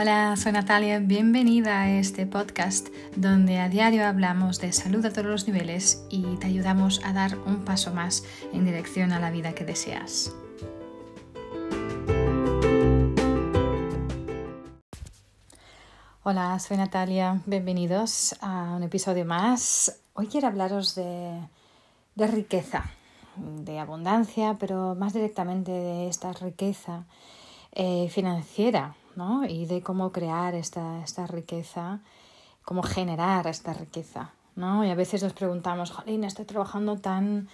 Hola, 0.00 0.36
soy 0.36 0.52
Natalia, 0.52 1.00
bienvenida 1.00 1.80
a 1.80 1.90
este 1.90 2.24
podcast 2.24 2.86
donde 3.16 3.58
a 3.58 3.68
diario 3.68 4.06
hablamos 4.06 4.60
de 4.60 4.72
salud 4.72 5.04
a 5.04 5.10
todos 5.10 5.26
los 5.26 5.48
niveles 5.48 6.06
y 6.08 6.36
te 6.36 6.46
ayudamos 6.46 7.00
a 7.04 7.12
dar 7.12 7.36
un 7.36 7.64
paso 7.64 7.92
más 7.92 8.22
en 8.52 8.64
dirección 8.64 9.10
a 9.10 9.18
la 9.18 9.32
vida 9.32 9.56
que 9.56 9.64
deseas. 9.64 10.32
Hola, 16.22 16.56
soy 16.60 16.76
Natalia, 16.76 17.42
bienvenidos 17.46 18.36
a 18.40 18.76
un 18.76 18.84
episodio 18.84 19.24
más. 19.24 19.98
Hoy 20.14 20.28
quiero 20.28 20.46
hablaros 20.46 20.94
de, 20.94 21.40
riqueza, 22.14 22.88
de 23.34 23.80
abundancia, 23.80 24.54
pero 24.60 24.94
más 24.94 25.12
directamente 25.12 25.72
de 25.72 26.06
esta 26.06 26.32
riqueza 26.34 27.04
eh, 27.72 28.08
financiera 28.10 28.94
¿no? 29.18 29.44
y 29.44 29.66
de 29.66 29.82
cómo 29.82 30.12
crear 30.12 30.54
esta, 30.54 31.02
esta 31.02 31.26
riqueza, 31.26 31.98
cómo 32.64 32.82
generar 32.82 33.48
esta 33.48 33.74
riqueza. 33.74 34.30
¿no? 34.54 34.84
Y 34.84 34.90
a 34.90 34.94
veces 34.94 35.22
nos 35.22 35.32
preguntamos, 35.32 35.90
jolín, 35.90 36.24
estoy 36.24 36.44
trabajando 36.44 36.96
tan, 36.96 37.48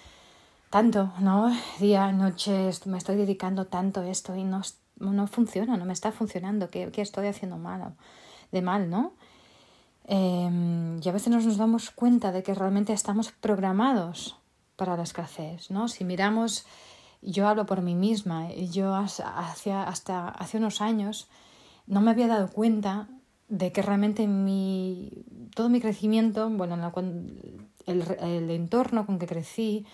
tanto, 0.71 1.13
¿no? 1.21 1.51
Día, 1.81 2.13
noche, 2.13 2.71
me 2.87 2.99
estoy 2.99 3.17
dedicando 3.17 3.67
tanto 3.67 4.01
a 4.01 4.09
esto 4.09 4.37
y 4.37 4.45
no, 4.45 4.61
no 4.99 5.27
funciona, 5.27 5.77
no 5.77 5.85
me 5.85 5.93
está 5.93 6.13
funcionando, 6.13 6.71
¿qué, 6.71 6.91
qué 6.93 7.03
estoy 7.03 7.27
haciendo 7.27 7.57
mal? 7.57 7.95
de 8.53 8.63
mal, 8.63 8.89
¿no? 8.89 9.13
Em, 10.07 11.01
y 11.03 11.09
a 11.09 11.13
veces 11.13 11.29
nos 11.29 11.57
damos 11.57 11.91
cuenta 11.91 12.31
de 12.31 12.43
que 12.43 12.55
realmente 12.55 12.93
estamos 12.93 13.33
programados 13.33 14.37
para 14.77 14.97
la 14.97 15.03
escasez, 15.03 15.71
¿no? 15.71 15.89
Si 15.89 16.05
miramos, 16.05 16.67
yo 17.21 17.49
hablo 17.49 17.67
por 17.67 17.83
mí 17.83 17.95
misma, 17.95 18.53
yo 18.53 18.95
hacia, 18.95 19.83
hasta 19.83 20.29
hace 20.29 20.59
unos 20.59 20.81
años 20.81 21.29
no 21.87 22.01
me 22.01 22.11
había 22.11 22.29
dado 22.29 22.49
cuenta 22.49 23.09
de 23.49 23.73
que 23.73 23.83
realmente 23.83 24.27
mi, 24.27 25.25
todo 25.55 25.69
mi 25.69 25.81
crecimiento, 25.81 26.49
bueno, 26.51 26.93
el, 27.87 28.03
el 28.21 28.51
entorno 28.51 29.07
con 29.07 29.19
que 29.19 29.27
crecí, 29.27 29.87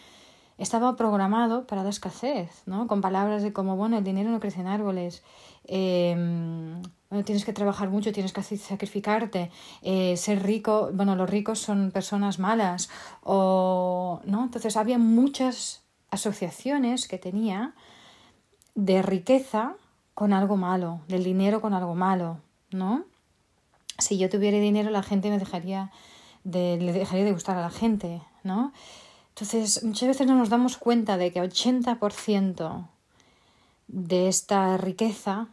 estaba 0.61 0.95
programado 0.95 1.67
para 1.67 1.83
la 1.83 1.89
escasez, 1.89 2.63
¿no? 2.67 2.87
Con 2.87 3.01
palabras 3.01 3.43
de 3.43 3.53
como, 3.53 3.77
bueno, 3.77 3.97
el 3.97 4.05
dinero 4.05 4.31
no 4.31 4.41
crece 4.41 4.61
en 4.61 4.67
árboles, 4.67 5.25
em, 5.65 6.83
bueno, 7.09 7.25
tienes 7.25 7.47
que 7.47 7.55
trabajar 7.55 7.89
mucho, 7.89 8.13
tienes 8.13 8.35
que 8.35 8.43
sacrificarte, 8.43 9.51
eh, 9.81 10.19
ser 10.19 10.43
rico, 10.43 10.91
bueno, 10.93 11.17
los 11.17 11.31
ricos 11.31 11.61
son 11.61 11.91
personas 11.93 12.39
malas, 12.39 12.91
o, 13.23 14.21
¿no? 14.27 14.45
Entonces 14.45 14.77
había 14.77 14.99
muchas 14.99 15.83
asociaciones 16.11 17.09
que 17.09 17.17
tenía 17.17 17.75
de 18.75 19.01
riqueza 19.01 19.77
con 20.21 20.35
algo 20.35 20.59
malo, 20.59 21.01
del 21.09 21.25
dinero 21.25 21.63
con 21.63 21.73
algo 21.73 21.95
malo, 21.95 22.43
¿no? 22.71 23.07
Si 23.97 24.19
yo 24.19 24.29
tuviera 24.29 24.59
dinero, 24.59 24.91
la 24.91 25.03
gente 25.03 25.31
me 25.31 25.39
dejaría 25.39 25.91
de, 26.45 26.77
le 26.77 26.93
dejaría 26.93 27.25
de 27.25 27.33
gustar 27.33 27.57
a 27.57 27.63
la 27.63 27.71
gente, 27.71 28.21
¿no? 28.45 28.75
Entonces, 29.31 29.83
muchas 29.83 30.09
veces 30.09 30.27
no 30.27 30.35
nos 30.35 30.51
damos 30.51 30.77
cuenta 30.77 31.17
de 31.17 31.33
que 31.33 31.41
80% 31.41 32.87
de 33.89 34.29
esta 34.29 34.77
riqueza 34.77 35.49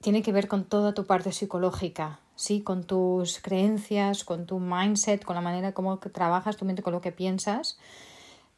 tiene 0.00 0.22
que 0.22 0.32
ver 0.32 0.48
con 0.48 0.64
toda 0.64 0.92
tu 0.92 1.06
parte 1.06 1.30
psicológica, 1.30 2.18
¿sí? 2.34 2.62
con 2.62 2.82
tus 2.82 3.38
creencias, 3.38 4.24
con 4.24 4.44
tu 4.46 4.58
mindset, 4.58 5.24
con 5.24 5.36
la 5.36 5.40
manera 5.40 5.70
como 5.70 5.98
trabajas 5.98 6.56
tu 6.56 6.64
mente, 6.64 6.82
con 6.82 6.94
lo 6.94 7.00
que 7.00 7.12
piensas. 7.12 7.78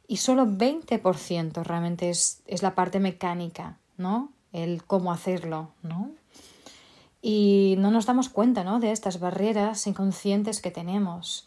Y 0.09 0.17
solo 0.17 0.47
20% 0.47 1.63
realmente 1.63 2.09
es, 2.09 2.41
es 2.47 2.63
la 2.63 2.75
parte 2.75 3.01
mecánica, 3.01 3.77
¿no? 3.99 4.31
El 4.57 4.85
cómo 4.85 5.13
hacerlo, 5.13 5.69
¿no? 5.83 6.11
Y 7.21 7.75
no 7.79 7.91
nos 7.91 8.07
damos 8.07 8.31
cuenta, 8.31 8.65
¿no? 8.65 8.81
De 8.81 8.91
estas 8.91 9.21
barreras 9.21 9.87
inconscientes 9.87 10.63
que 10.63 10.71
tenemos. 10.71 11.47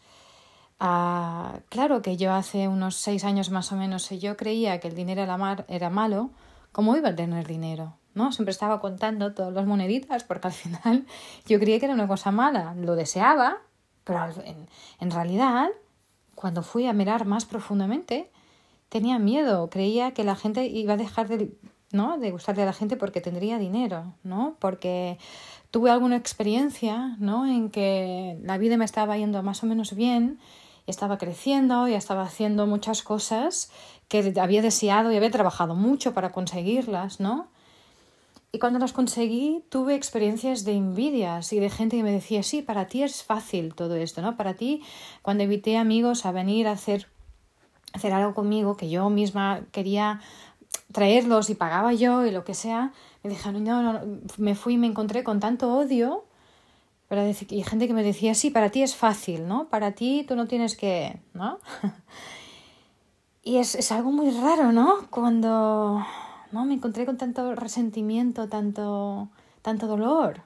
Ah, 0.78 1.58
claro 1.68 2.02
que 2.02 2.16
yo 2.16 2.32
hace 2.32 2.68
unos 2.68 2.94
seis 2.94 3.24
años 3.24 3.50
más 3.50 3.72
o 3.72 3.76
menos, 3.76 4.04
si 4.04 4.20
yo 4.20 4.36
creía 4.36 4.78
que 4.78 4.88
el 4.88 4.94
dinero 4.94 5.22
era, 5.22 5.64
era 5.68 5.90
malo, 5.90 6.30
¿cómo 6.70 6.96
iba 6.96 7.08
a 7.08 7.16
tener 7.16 7.46
dinero? 7.48 7.96
¿no? 8.14 8.30
Siempre 8.30 8.52
estaba 8.52 8.80
contando 8.80 9.34
todas 9.34 9.52
las 9.52 9.66
moneditas 9.66 10.22
porque 10.24 10.48
al 10.48 10.54
final 10.54 11.06
yo 11.46 11.58
creía 11.58 11.80
que 11.80 11.86
era 11.86 11.94
una 11.94 12.08
cosa 12.08 12.30
mala, 12.30 12.74
lo 12.74 12.94
deseaba, 12.94 13.58
pero 14.04 14.28
en 15.00 15.10
realidad, 15.10 15.68
cuando 16.34 16.62
fui 16.62 16.86
a 16.86 16.92
mirar 16.92 17.26
más 17.26 17.44
profundamente, 17.44 18.30
tenía 18.88 19.18
miedo, 19.18 19.70
creía 19.70 20.12
que 20.12 20.24
la 20.24 20.36
gente 20.36 20.66
iba 20.66 20.94
a 20.94 20.96
dejar 20.96 21.28
de, 21.28 21.52
¿no? 21.92 22.18
de 22.18 22.30
gustarle 22.30 22.62
a 22.62 22.66
la 22.66 22.72
gente 22.72 22.96
porque 22.96 23.20
tendría 23.20 23.58
dinero, 23.58 24.14
¿no? 24.22 24.56
Porque 24.58 25.18
tuve 25.70 25.90
alguna 25.90 26.16
experiencia, 26.16 27.16
¿no? 27.18 27.46
En 27.46 27.70
que 27.70 28.38
la 28.42 28.58
vida 28.58 28.76
me 28.76 28.84
estaba 28.84 29.16
yendo 29.16 29.42
más 29.42 29.62
o 29.62 29.66
menos 29.66 29.94
bien 29.94 30.38
estaba 30.90 31.18
creciendo 31.18 31.88
y 31.88 31.94
estaba 31.94 32.22
haciendo 32.22 32.66
muchas 32.66 33.02
cosas 33.02 33.70
que 34.08 34.34
había 34.40 34.60
deseado 34.60 35.10
y 35.12 35.16
había 35.16 35.30
trabajado 35.30 35.74
mucho 35.74 36.12
para 36.12 36.32
conseguirlas, 36.32 37.20
¿no? 37.20 37.48
Y 38.52 38.58
cuando 38.58 38.80
las 38.80 38.92
conseguí 38.92 39.64
tuve 39.68 39.94
experiencias 39.94 40.64
de 40.64 40.72
envidias 40.72 41.52
y 41.52 41.60
de 41.60 41.70
gente 41.70 41.96
que 41.96 42.02
me 42.02 42.10
decía, 42.10 42.42
sí, 42.42 42.62
para 42.62 42.88
ti 42.88 43.04
es 43.04 43.22
fácil 43.22 43.74
todo 43.74 43.94
esto, 43.94 44.22
¿no? 44.22 44.36
Para 44.36 44.54
ti, 44.54 44.82
cuando 45.22 45.44
invité 45.44 45.76
amigos 45.76 46.26
a 46.26 46.32
venir 46.32 46.66
a 46.66 46.72
hacer, 46.72 47.06
hacer 47.92 48.12
algo 48.12 48.34
conmigo, 48.34 48.76
que 48.76 48.90
yo 48.90 49.08
misma 49.08 49.62
quería 49.70 50.20
traerlos 50.92 51.50
y 51.50 51.54
pagaba 51.54 51.92
yo 51.92 52.26
y 52.26 52.30
lo 52.30 52.44
que 52.44 52.54
sea, 52.54 52.92
me 53.22 53.30
dijeron, 53.30 53.62
no, 53.64 53.82
no, 53.82 54.00
me 54.38 54.54
fui 54.54 54.74
y 54.74 54.78
me 54.78 54.86
encontré 54.86 55.24
con 55.24 55.40
tanto 55.40 55.72
odio 55.74 56.24
decir, 57.16 57.52
y 57.52 57.62
gente 57.62 57.88
que 57.88 57.94
me 57.94 58.04
decía, 58.04 58.34
sí, 58.34 58.50
para 58.50 58.70
ti 58.70 58.82
es 58.82 58.94
fácil, 58.94 59.48
¿no? 59.48 59.68
Para 59.68 59.92
ti 59.92 60.24
tú 60.26 60.36
no 60.36 60.46
tienes 60.46 60.76
que, 60.76 61.20
¿no? 61.34 61.58
y 63.42 63.56
es, 63.56 63.74
es 63.74 63.90
algo 63.90 64.12
muy 64.12 64.30
raro, 64.30 64.72
¿no? 64.72 65.06
Cuando 65.10 66.04
¿no? 66.52 66.64
me 66.64 66.74
encontré 66.74 67.06
con 67.06 67.16
tanto 67.16 67.54
resentimiento, 67.56 68.48
tanto, 68.48 69.28
tanto 69.62 69.88
dolor, 69.88 70.42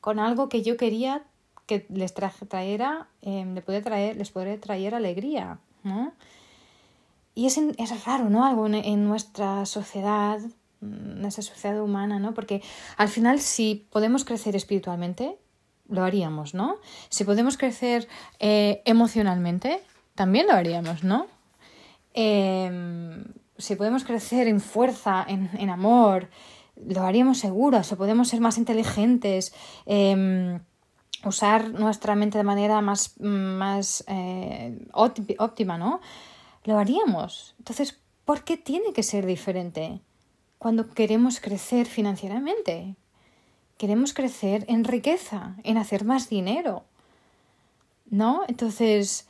con 0.00 0.18
algo 0.18 0.48
que 0.48 0.62
yo 0.62 0.76
quería 0.76 1.22
que 1.66 1.86
les 1.88 2.14
trajera, 2.14 3.08
eh, 3.22 3.44
les, 3.44 3.64
podría 3.64 3.82
traer, 3.82 4.16
les 4.16 4.30
podría 4.30 4.60
traer 4.60 4.94
alegría, 4.94 5.58
¿no? 5.82 6.12
Y 7.36 7.46
es, 7.46 7.58
es 7.58 8.04
raro, 8.04 8.30
¿no? 8.30 8.44
Algo 8.44 8.66
en, 8.66 8.74
en 8.74 9.04
nuestra 9.06 9.66
sociedad, 9.66 10.40
en 10.80 11.24
esa 11.24 11.42
sociedad 11.42 11.80
humana, 11.80 12.18
¿no? 12.18 12.34
Porque 12.34 12.62
al 12.96 13.08
final, 13.08 13.40
si 13.40 13.86
podemos 13.90 14.24
crecer 14.24 14.56
espiritualmente, 14.56 15.36
lo 15.88 16.02
haríamos, 16.02 16.54
¿no? 16.54 16.76
Si 17.08 17.24
podemos 17.24 17.56
crecer 17.56 18.08
eh, 18.40 18.82
emocionalmente, 18.84 19.82
también 20.14 20.46
lo 20.46 20.54
haríamos, 20.54 21.04
¿no? 21.04 21.26
Em, 22.14 23.24
si 23.58 23.76
podemos 23.76 24.04
crecer 24.04 24.48
en 24.48 24.60
fuerza, 24.60 25.24
en, 25.28 25.70
amor, 25.70 26.28
lo 26.76 27.02
haríamos 27.02 27.38
seguro. 27.38 27.82
Si 27.82 27.94
podemos 27.96 28.28
ser 28.28 28.40
más 28.40 28.58
inteligentes, 28.58 29.54
em, 29.84 30.60
usar 31.24 31.70
nuestra 31.70 32.14
mente 32.14 32.38
de 32.38 32.44
manera 32.44 32.80
más, 32.80 33.14
más 33.20 34.04
eh, 34.08 34.78
óptima, 34.92 35.78
¿no? 35.78 36.00
Lo 36.66 36.78
haríamos. 36.78 37.54
Entonces, 37.58 37.98
¿por 38.26 38.44
qué 38.44 38.58
tiene 38.58 38.92
que 38.92 39.02
ser 39.02 39.24
diferente 39.24 40.00
cuando 40.58 40.90
queremos 40.90 41.40
crecer 41.40 41.86
financieramente? 41.86 42.96
queremos 43.76 44.14
crecer 44.14 44.64
en 44.68 44.84
riqueza, 44.84 45.56
en 45.62 45.76
hacer 45.78 46.04
más 46.04 46.28
dinero. 46.28 46.84
¿No? 48.08 48.42
Entonces, 48.48 49.28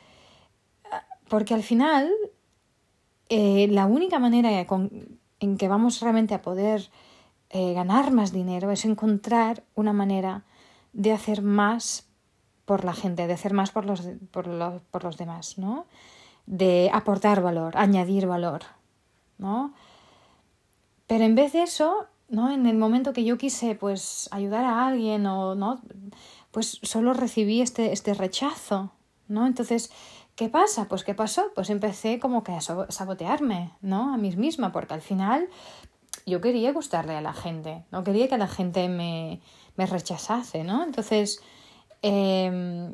porque 1.28 1.54
al 1.54 1.62
final, 1.62 2.10
eh, 3.28 3.68
la 3.70 3.86
única 3.86 4.18
manera 4.18 4.50
en 5.40 5.56
que 5.56 5.68
vamos 5.68 6.00
realmente 6.00 6.34
a 6.34 6.42
poder 6.42 6.90
eh, 7.50 7.72
ganar 7.72 8.12
más 8.12 8.32
dinero 8.32 8.70
es 8.70 8.84
encontrar 8.84 9.64
una 9.74 9.92
manera 9.92 10.44
de 10.92 11.12
hacer 11.12 11.42
más 11.42 12.06
por 12.66 12.84
la 12.84 12.92
gente, 12.92 13.26
de 13.26 13.32
hacer 13.32 13.54
más 13.54 13.70
por 13.70 13.86
los, 13.86 14.02
por 14.30 14.46
por 14.90 15.04
los 15.04 15.16
demás, 15.16 15.56
¿no? 15.56 15.86
De 16.46 16.90
aportar 16.92 17.42
valor, 17.42 17.76
añadir 17.76 18.26
valor, 18.26 18.62
¿no? 19.38 19.74
Pero 21.06 21.24
en 21.24 21.34
vez 21.34 21.52
de 21.52 21.62
eso, 21.62 22.06
¿no? 22.28 22.50
En 22.50 22.66
el 22.66 22.76
momento 22.76 23.12
que 23.12 23.24
yo 23.24 23.38
quise 23.38 23.74
pues 23.74 24.28
ayudar 24.32 24.64
a 24.64 24.86
alguien 24.86 25.26
o 25.26 25.54
no, 25.54 25.80
pues 26.50 26.78
solo 26.82 27.12
recibí 27.12 27.60
este, 27.60 27.92
este 27.92 28.14
rechazo, 28.14 28.92
¿no? 29.28 29.46
Entonces, 29.46 29.90
¿qué 30.34 30.48
pasa? 30.48 30.86
Pues 30.88 31.04
¿qué 31.04 31.14
pasó? 31.14 31.46
Pues 31.54 31.70
empecé 31.70 32.18
como 32.18 32.42
que 32.42 32.52
a 32.52 32.60
sabotearme, 32.60 33.72
¿no? 33.80 34.14
A 34.14 34.16
mí 34.16 34.34
misma, 34.36 34.72
porque 34.72 34.94
al 34.94 35.02
final 35.02 35.48
yo 36.26 36.40
quería 36.40 36.72
gustarle 36.72 37.14
a 37.14 37.20
la 37.20 37.32
gente, 37.32 37.84
no 37.92 38.02
quería 38.02 38.28
que 38.28 38.38
la 38.38 38.48
gente 38.48 38.88
me, 38.88 39.40
me 39.76 39.86
rechazase, 39.86 40.64
¿no? 40.64 40.82
Entonces, 40.82 41.40
eh, 42.02 42.92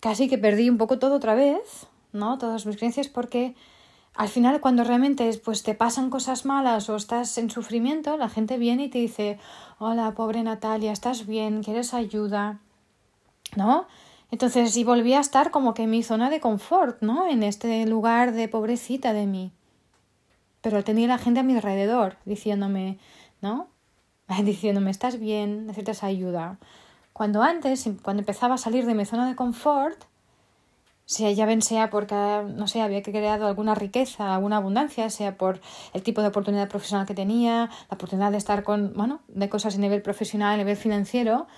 casi 0.00 0.28
que 0.28 0.38
perdí 0.38 0.70
un 0.70 0.78
poco 0.78 0.98
todo 0.98 1.16
otra 1.16 1.34
vez, 1.34 1.86
¿no? 2.12 2.38
Todas 2.38 2.66
mis 2.66 2.76
creencias 2.76 3.08
porque 3.08 3.54
al 4.14 4.28
final 4.28 4.60
cuando 4.60 4.84
realmente 4.84 5.30
pues 5.44 5.62
te 5.62 5.74
pasan 5.74 6.10
cosas 6.10 6.44
malas 6.44 6.88
o 6.88 6.96
estás 6.96 7.38
en 7.38 7.50
sufrimiento, 7.50 8.16
la 8.16 8.28
gente 8.28 8.58
viene 8.58 8.84
y 8.84 8.88
te 8.88 8.98
dice, 8.98 9.38
hola, 9.78 10.12
pobre 10.12 10.42
Natalia, 10.42 10.92
¿estás 10.92 11.26
bien? 11.26 11.62
¿Quieres 11.62 11.94
ayuda? 11.94 12.58
¿No? 13.56 13.86
Entonces, 14.30 14.76
y 14.76 14.84
volví 14.84 15.14
a 15.14 15.20
estar 15.20 15.50
como 15.50 15.74
que 15.74 15.84
en 15.84 15.90
mi 15.90 16.02
zona 16.02 16.30
de 16.30 16.40
confort, 16.40 17.02
¿no? 17.02 17.26
En 17.26 17.42
este 17.42 17.84
lugar 17.86 18.32
de 18.32 18.48
pobrecita 18.48 19.12
de 19.12 19.26
mí. 19.26 19.52
Pero 20.60 20.84
tenía 20.84 21.08
la 21.08 21.18
gente 21.18 21.40
a 21.40 21.42
mi 21.42 21.54
alrededor 21.54 22.16
diciéndome, 22.24 22.98
¿no? 23.40 23.68
Diciéndome, 24.44 24.90
estás 24.90 25.18
bien, 25.18 25.66
necesitas 25.66 26.04
ayuda. 26.04 26.58
Cuando 27.12 27.42
antes, 27.42 27.88
cuando 28.02 28.20
empezaba 28.20 28.54
a 28.54 28.58
salir 28.58 28.86
de 28.86 28.94
mi 28.94 29.04
zona 29.04 29.28
de 29.28 29.34
confort, 29.34 30.04
sea 31.10 31.32
ya 31.32 31.44
ven 31.44 31.60
sea 31.60 31.90
porque, 31.90 32.14
no 32.14 32.68
sé, 32.68 32.80
había 32.82 33.02
creado 33.02 33.48
alguna 33.48 33.74
riqueza, 33.74 34.32
alguna 34.32 34.58
abundancia, 34.58 35.10
sea 35.10 35.36
por 35.36 35.60
el 35.92 36.04
tipo 36.04 36.22
de 36.22 36.28
oportunidad 36.28 36.68
profesional 36.68 37.04
que 37.04 37.14
tenía, 37.14 37.68
la 37.90 37.94
oportunidad 37.96 38.30
de 38.30 38.38
estar 38.38 38.62
con, 38.62 38.92
bueno, 38.94 39.20
de 39.26 39.48
cosas 39.48 39.74
a 39.74 39.78
nivel 39.78 40.02
profesional, 40.02 40.54
a 40.54 40.56
nivel 40.58 40.76
financiero, 40.76 41.48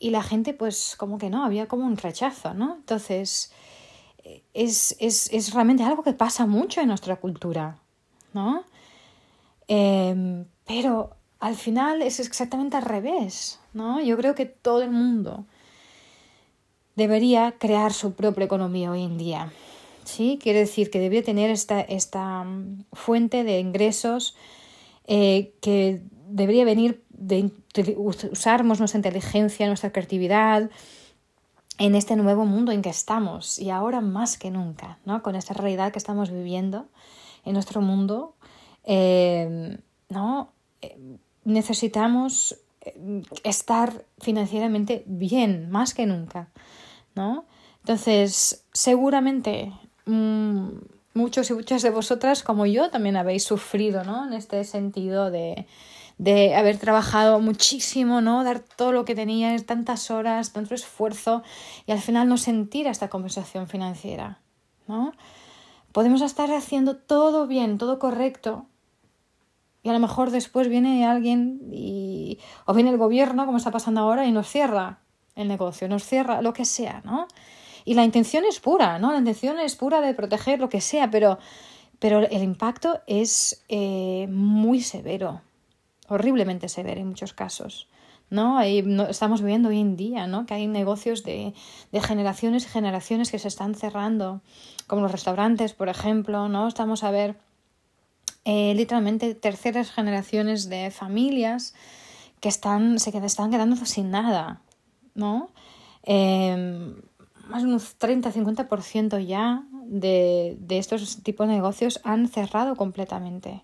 y 0.00 0.08
la 0.08 0.22
gente 0.22 0.54
pues 0.54 0.96
como 0.96 1.18
que 1.18 1.28
no, 1.28 1.44
había 1.44 1.68
como 1.68 1.84
un 1.84 1.98
rechazo, 1.98 2.54
¿no? 2.54 2.76
Entonces, 2.76 3.52
es, 4.54 4.96
es, 4.98 5.30
es 5.30 5.52
realmente 5.52 5.84
algo 5.84 6.02
que 6.02 6.14
pasa 6.14 6.46
mucho 6.46 6.80
en 6.80 6.88
nuestra 6.88 7.16
cultura, 7.16 7.76
¿no? 8.32 8.64
Em, 9.66 10.46
pero 10.66 11.10
al 11.38 11.54
final 11.54 12.00
es 12.00 12.18
exactamente 12.18 12.78
al 12.78 12.84
revés, 12.84 13.60
¿no? 13.74 14.00
Yo 14.00 14.16
creo 14.16 14.34
que 14.34 14.46
todo 14.46 14.80
el 14.80 14.90
mundo 14.90 15.44
debería 16.98 17.54
crear 17.58 17.92
su 17.92 18.14
propia 18.14 18.44
economía 18.44 18.90
hoy 18.90 19.04
en 19.04 19.16
día. 19.16 19.52
¿Sí? 20.04 20.38
Quiere 20.42 20.60
decir 20.60 20.90
que 20.90 20.98
debería 20.98 21.22
tener 21.22 21.50
esta, 21.50 21.80
esta 21.80 22.42
mm, 22.42 22.84
fuente 22.92 23.44
de 23.44 23.60
ingresos 23.60 24.36
eh, 25.06 25.52
que 25.60 26.02
debería 26.28 26.64
venir 26.64 27.02
de 27.10 27.50
usarmos 27.96 28.80
nuestra 28.80 28.98
inteligencia, 28.98 29.66
nuestra 29.66 29.92
creatividad 29.92 30.70
en 31.78 31.94
este 31.94 32.16
nuevo 32.16 32.44
mundo 32.44 32.72
en 32.72 32.82
que 32.82 32.90
estamos 32.90 33.58
y 33.58 33.70
ahora 33.70 34.00
más 34.00 34.36
que 34.36 34.50
nunca, 34.50 34.98
¿no? 35.04 35.22
Con 35.22 35.36
esta 35.36 35.54
realidad 35.54 35.92
que 35.92 35.98
estamos 35.98 36.30
viviendo 36.30 36.86
en 37.44 37.52
nuestro 37.52 37.80
mundo, 37.80 38.34
eh, 38.84 39.78
¿no? 40.08 40.50
Eh, 40.82 40.98
necesitamos 41.44 42.58
eh, 42.80 43.22
estar 43.44 44.04
financieramente 44.20 45.02
bien, 45.06 45.70
más 45.70 45.94
que 45.94 46.06
nunca, 46.06 46.48
¿no? 47.18 47.44
Entonces, 47.80 48.64
seguramente 48.72 49.72
mm, 50.06 50.68
muchos 51.14 51.50
y 51.50 51.54
muchas 51.54 51.82
de 51.82 51.90
vosotras, 51.90 52.42
como 52.42 52.64
yo, 52.64 52.90
también 52.90 53.16
habéis 53.16 53.44
sufrido, 53.44 54.04
¿no? 54.04 54.26
En 54.26 54.32
este 54.32 54.62
sentido 54.64 55.30
de, 55.30 55.66
de 56.16 56.54
haber 56.54 56.78
trabajado 56.78 57.40
muchísimo, 57.40 58.20
¿no? 58.20 58.44
Dar 58.44 58.60
todo 58.60 58.92
lo 58.92 59.04
que 59.04 59.14
tenía, 59.14 59.54
tantas 59.66 60.10
horas, 60.10 60.52
tanto 60.52 60.74
esfuerzo 60.74 61.42
y 61.86 61.92
al 61.92 61.98
final 61.98 62.28
no 62.28 62.38
sentir 62.38 62.86
esta 62.86 63.08
compensación 63.08 63.66
financiera, 63.66 64.40
¿no? 64.86 65.12
Podemos 65.92 66.22
estar 66.22 66.52
haciendo 66.52 66.96
todo 66.96 67.46
bien, 67.48 67.78
todo 67.78 67.98
correcto 67.98 68.66
y 69.82 69.88
a 69.88 69.92
lo 69.92 69.98
mejor 69.98 70.30
después 70.30 70.68
viene 70.68 71.06
alguien 71.06 71.60
y 71.72 72.38
o 72.66 72.74
viene 72.74 72.90
el 72.90 72.98
gobierno, 72.98 73.46
como 73.46 73.58
está 73.58 73.70
pasando 73.70 74.02
ahora, 74.02 74.26
y 74.26 74.32
nos 74.32 74.48
cierra 74.48 75.00
el 75.40 75.48
negocio, 75.48 75.88
nos 75.88 76.04
cierra 76.04 76.42
lo 76.42 76.52
que 76.52 76.64
sea, 76.64 77.02
¿no? 77.04 77.26
Y 77.84 77.94
la 77.94 78.04
intención 78.04 78.44
es 78.44 78.60
pura, 78.60 78.98
¿no? 78.98 79.12
La 79.12 79.18
intención 79.18 79.58
es 79.58 79.76
pura 79.76 80.00
de 80.00 80.14
proteger 80.14 80.58
lo 80.60 80.68
que 80.68 80.80
sea, 80.80 81.10
pero, 81.10 81.38
pero 81.98 82.20
el 82.20 82.42
impacto 82.42 83.00
es 83.06 83.64
eh, 83.68 84.26
muy 84.30 84.82
severo, 84.82 85.40
horriblemente 86.08 86.68
severo 86.68 87.00
en 87.00 87.08
muchos 87.08 87.32
casos. 87.32 87.88
¿no? 88.30 88.58
Ahí 88.58 88.84
estamos 89.08 89.40
viviendo 89.40 89.70
hoy 89.70 89.80
en 89.80 89.96
día, 89.96 90.26
¿no? 90.26 90.44
Que 90.44 90.52
hay 90.52 90.66
negocios 90.66 91.24
de, 91.24 91.54
de, 91.92 92.00
generaciones 92.02 92.66
y 92.66 92.68
generaciones 92.68 93.30
que 93.30 93.38
se 93.38 93.48
están 93.48 93.74
cerrando, 93.74 94.42
como 94.86 95.00
los 95.00 95.12
restaurantes, 95.12 95.72
por 95.72 95.88
ejemplo, 95.88 96.46
¿no? 96.50 96.68
Estamos 96.68 97.04
a 97.04 97.10
ver 97.10 97.38
eh, 98.44 98.72
literalmente 98.74 99.34
terceras 99.34 99.90
generaciones 99.90 100.70
de 100.70 100.90
familias 100.90 101.74
que 102.40 102.48
están, 102.48 102.98
se 102.98 103.10
están 103.10 103.50
quedando 103.50 103.76
sin 103.84 104.10
nada, 104.10 104.62
¿no? 105.18 105.50
Eh, 106.04 106.94
más 107.48 107.62
de 107.62 107.68
un 107.68 107.78
30-50% 107.78 109.26
ya 109.26 109.64
de, 109.84 110.56
de 110.60 110.78
estos 110.78 111.22
tipos 111.22 111.48
de 111.48 111.54
negocios 111.54 112.00
han 112.04 112.28
cerrado 112.28 112.76
completamente. 112.76 113.62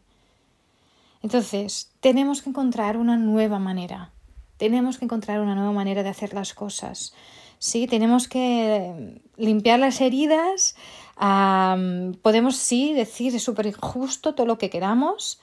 Entonces, 1.23 1.91
tenemos 2.01 2.43
que 2.43 2.51
encontrar 2.51 2.97
una 2.97 3.17
nueva 3.17 3.59
manera. 3.59 4.13
Tenemos 4.57 4.99
que 4.99 5.07
encontrar 5.07 5.41
una 5.41 5.55
nueva 5.55 5.73
manera 5.73 6.03
de 6.03 6.11
hacer 6.11 6.35
las 6.35 6.55
cosas. 6.55 7.15
Sí, 7.59 7.87
tenemos 7.87 8.29
que 8.29 9.23
limpiar 9.37 9.79
las 9.79 10.01
heridas. 10.01 10.77
podemos 11.17 12.57
sí 12.57 12.93
decir 12.93 13.35
es 13.35 13.43
súper 13.43 13.67
injusto 13.67 14.35
todo 14.35 14.47
lo 14.47 14.59
que 14.59 14.71
queramos, 14.71 15.41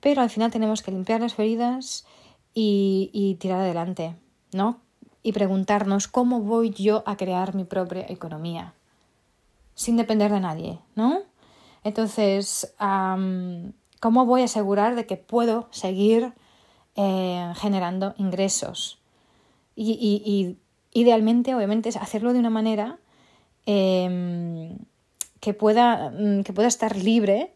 pero 0.00 0.22
al 0.22 0.30
final 0.30 0.52
tenemos 0.52 0.82
que 0.82 0.92
limpiar 0.92 1.20
las 1.20 1.38
heridas 1.38 2.06
y, 2.54 3.10
y 3.12 3.34
tirar 3.36 3.60
adelante, 3.60 4.14
¿no? 4.52 4.83
Y 5.24 5.32
preguntarnos 5.32 6.06
cómo 6.06 6.40
voy 6.40 6.70
yo 6.70 7.02
a 7.06 7.16
crear 7.16 7.56
mi 7.56 7.64
propia 7.64 8.06
economía 8.08 8.74
sin 9.74 9.96
depender 9.96 10.30
de 10.30 10.38
nadie, 10.38 10.78
¿no? 10.94 11.22
Entonces, 11.82 12.72
¿Cómo 14.04 14.26
voy 14.26 14.42
a 14.42 14.44
asegurar 14.44 14.96
de 14.96 15.06
que 15.06 15.16
puedo 15.16 15.66
seguir 15.70 16.34
eh, 16.94 17.52
generando 17.56 18.12
ingresos? 18.18 18.98
Y, 19.76 20.58
idealmente, 20.92 21.54
obviamente, 21.54 21.88
es 21.88 21.96
hacerlo 21.96 22.34
de 22.34 22.38
una 22.38 22.50
manera 22.50 22.98
em, 23.64 24.76
que, 25.40 25.54
pueda, 25.54 26.10
mm, 26.10 26.42
que 26.42 26.52
pueda 26.52 26.68
estar 26.68 26.96
libre 26.96 27.53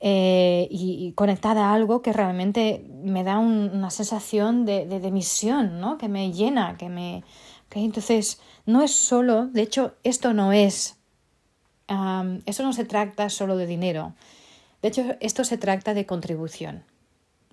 eh, 0.00 0.68
y, 0.70 1.12
conectada 1.12 1.68
a 1.68 1.74
algo 1.74 2.02
que 2.02 2.12
realmente 2.12 2.86
me 3.02 3.24
da 3.24 3.38
una 3.38 3.90
sensación 3.90 4.64
de, 4.64 4.86
de, 4.86 5.10
misión, 5.10 5.80
¿no? 5.80 5.98
que 5.98 6.08
me 6.08 6.32
llena, 6.32 6.76
que 6.76 6.88
me... 6.88 7.24
Entonces, 7.72 8.40
no 8.64 8.82
es 8.82 8.92
solo, 8.92 9.46
de 9.46 9.62
hecho, 9.62 9.94
esto 10.02 10.32
no 10.32 10.52
es, 10.52 10.96
eso 12.46 12.62
no 12.62 12.72
se 12.72 12.84
trata 12.84 13.28
solo 13.28 13.56
de 13.56 13.66
dinero, 13.66 14.14
de 14.82 14.88
hecho, 14.88 15.16
esto 15.20 15.44
se 15.44 15.58
trata 15.58 15.94
de 15.94 16.06
contribución. 16.06 16.84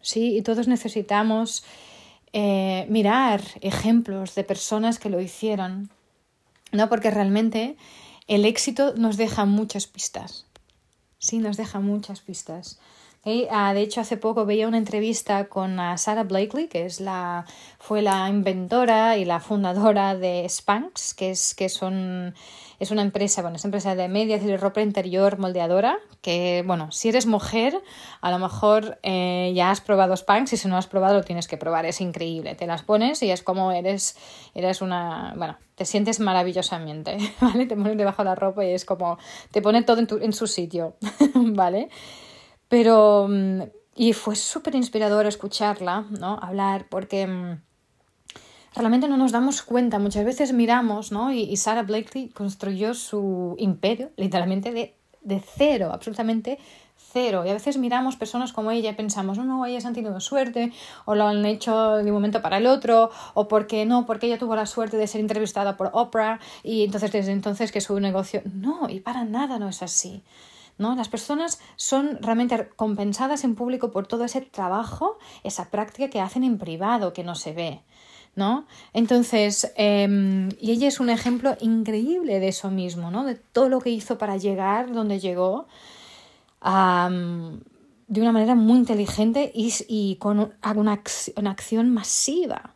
¿sí? 0.01 0.37
Y 0.37 0.41
todos 0.41 0.67
necesitamos 0.67 1.63
eh, 2.31 2.85
mirar 2.89 3.41
ejemplos 3.61 4.35
de 4.35 4.43
personas 4.43 4.99
que 4.99 5.09
lo 5.09 5.19
hicieron, 5.19 5.89
¿no? 6.71 6.89
Porque 6.89 7.09
realmente 7.09 7.75
el 8.27 8.45
éxito 8.45 8.93
nos 8.95 9.17
deja 9.17 9.45
muchas 9.45 9.87
pistas. 9.87 10.45
Sí, 11.25 11.39
nos 11.39 11.57
deja 11.57 11.79
muchas 11.79 12.21
pistas. 12.21 12.79
Ah, 13.49 13.73
de 13.73 13.81
hecho, 13.81 14.01
hace 14.01 14.17
poco 14.17 14.45
veía 14.45 14.67
una 14.67 14.77
entrevista 14.77 15.45
con 15.49 15.79
Sarah 15.97 16.23
Blakely, 16.23 16.67
que 16.67 16.85
es 16.85 16.99
la, 16.99 17.45
fue 17.79 18.03
la 18.03 18.29
inventora 18.29 19.17
y 19.17 19.25
la 19.25 19.39
fundadora 19.39 20.15
de 20.15 20.45
Spanx, 20.47 21.15
que 21.15 21.31
es, 21.31 21.55
que 21.55 21.67
son, 21.67 22.35
es 22.79 22.91
una 22.91 23.01
empresa, 23.01 23.41
bueno, 23.41 23.57
es 23.57 23.65
empresa 23.65 23.95
de 23.95 24.07
medias 24.07 24.43
y 24.43 24.47
de 24.47 24.57
ropa 24.57 24.81
interior 24.81 25.37
moldeadora, 25.39 25.99
que, 26.21 26.63
bueno, 26.65 26.91
si 26.91 27.09
eres 27.09 27.25
mujer, 27.25 27.81
a 28.21 28.31
lo 28.31 28.39
mejor 28.39 28.99
eh, 29.03 29.51
ya 29.55 29.71
has 29.71 29.81
probado 29.81 30.15
Spanx 30.15 30.53
y 30.53 30.57
si 30.57 30.67
no 30.67 30.77
has 30.77 30.87
probado 30.87 31.15
lo 31.15 31.23
tienes 31.23 31.47
que 31.47 31.57
probar, 31.57 31.85
es 31.85 32.01
increíble. 32.01 32.55
Te 32.55 32.67
las 32.67 32.83
pones 32.83 33.21
y 33.23 33.31
es 33.31 33.43
como 33.43 33.71
eres, 33.71 34.17
eres 34.53 34.81
una, 34.81 35.33
bueno, 35.37 35.57
te 35.75 35.85
sientes 35.85 36.19
maravillosamente, 36.19 37.17
¿vale? 37.41 37.65
Te 37.65 37.75
pones 37.75 37.97
debajo 37.97 38.23
de 38.23 38.29
la 38.29 38.35
ropa 38.35 38.65
y 38.65 38.71
es 38.71 38.85
como, 38.85 39.17
te 39.51 39.61
pone 39.61 39.83
todo 39.83 39.99
en, 39.99 40.07
tu, 40.07 40.17
en 40.17 40.33
su 40.33 40.47
sitio, 40.47 40.95
¿vale? 41.35 41.89
Pero, 42.67 43.27
mm, 43.29 43.61
y 43.95 44.13
fue 44.13 44.35
súper 44.35 44.75
inspirador 44.75 45.25
escucharla, 45.25 46.05
¿no? 46.09 46.37
Hablar, 46.41 46.87
porque 46.89 47.27
mm, 47.27 47.61
realmente 48.75 49.07
no 49.07 49.17
nos 49.17 49.31
damos 49.31 49.61
cuenta, 49.61 49.99
muchas 49.99 50.25
veces 50.25 50.53
miramos, 50.53 51.11
¿no? 51.11 51.31
Y, 51.31 51.55
Sarah 51.57 51.83
Blakely 51.83 52.29
construyó 52.29 52.93
su 52.93 53.55
imperio, 53.57 54.11
literalmente, 54.17 54.71
de, 54.71 54.95
de 55.21 55.41
cero, 55.55 55.91
absolutamente 55.93 56.59
cero. 56.97 57.43
Y 57.45 57.49
a 57.49 57.53
veces 57.53 57.77
miramos 57.77 58.15
personas 58.15 58.51
como 58.51 58.71
ella 58.71 58.91
y 58.91 58.93
pensamos, 58.93 59.37
no, 59.37 59.43
no, 59.43 59.65
ellas 59.65 59.85
han 59.85 59.93
tenido 59.93 60.19
suerte, 60.19 60.73
o 61.05 61.15
lo 61.15 61.25
han 61.27 61.45
hecho 61.45 61.95
de 61.95 62.03
un 62.03 62.11
momento 62.11 62.41
para 62.41 62.57
el 62.57 62.67
otro, 62.67 63.09
o 63.33 63.47
porque 63.47 63.85
no, 63.85 64.05
porque 64.05 64.27
ella 64.27 64.37
tuvo 64.37 64.55
la 64.55 64.65
suerte 64.65 64.97
de 64.97 65.07
ser 65.07 65.21
entrevistada 65.21 65.77
por 65.77 65.89
Oprah, 65.93 66.39
y 66.63 66.83
entonces 66.83 67.11
desde 67.11 67.31
entonces 67.31 67.71
que 67.71 67.81
su 67.81 67.99
negocio. 67.99 68.41
No, 68.53 68.89
y 68.89 68.99
para 68.99 69.23
nada 69.23 69.59
no 69.59 69.69
es 69.69 69.81
así. 69.81 70.23
¿no? 70.77 70.95
Las 70.95 71.09
personas 71.09 71.59
son 71.75 72.17
realmente 72.21 72.69
compensadas 72.75 73.43
en 73.43 73.55
público 73.55 73.91
por 73.91 74.07
todo 74.07 74.25
ese 74.25 74.41
trabajo, 74.41 75.17
esa 75.43 75.69
práctica 75.69 76.09
que 76.09 76.19
hacen 76.19 76.43
en 76.43 76.57
privado, 76.57 77.13
que 77.13 77.23
no 77.23 77.35
se 77.35 77.53
ve. 77.53 77.81
¿No? 78.35 78.65
Entonces, 78.93 79.71
em, 79.77 80.49
y 80.59 80.71
ella 80.71 80.87
es 80.87 80.99
un 80.99 81.09
ejemplo 81.09 81.55
increíble 81.61 82.39
de 82.39 82.49
eso 82.49 82.69
mismo, 82.69 83.11
¿no? 83.11 83.23
De 83.23 83.35
todo 83.35 83.69
lo 83.69 83.79
que 83.79 83.89
hizo 83.89 84.17
para 84.17 84.37
llegar 84.37 84.91
donde 84.91 85.19
llegó 85.19 85.67
de 88.07 88.21
una 88.21 88.31
manera 88.31 88.55
muy 88.55 88.77
inteligente 88.77 89.51
y, 89.53 90.15
con 90.15 90.53
una, 90.63 91.01
acción 91.51 91.93
masiva, 91.93 92.73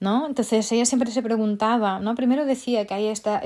¿no? 0.00 0.26
Entonces 0.26 0.70
ella 0.72 0.84
siempre 0.84 1.10
se 1.12 1.22
preguntaba, 1.22 2.00
¿no? 2.00 2.14
Primero 2.16 2.44
decía 2.44 2.84
que 2.84 2.94
hay 2.94 3.06
esta, 3.06 3.38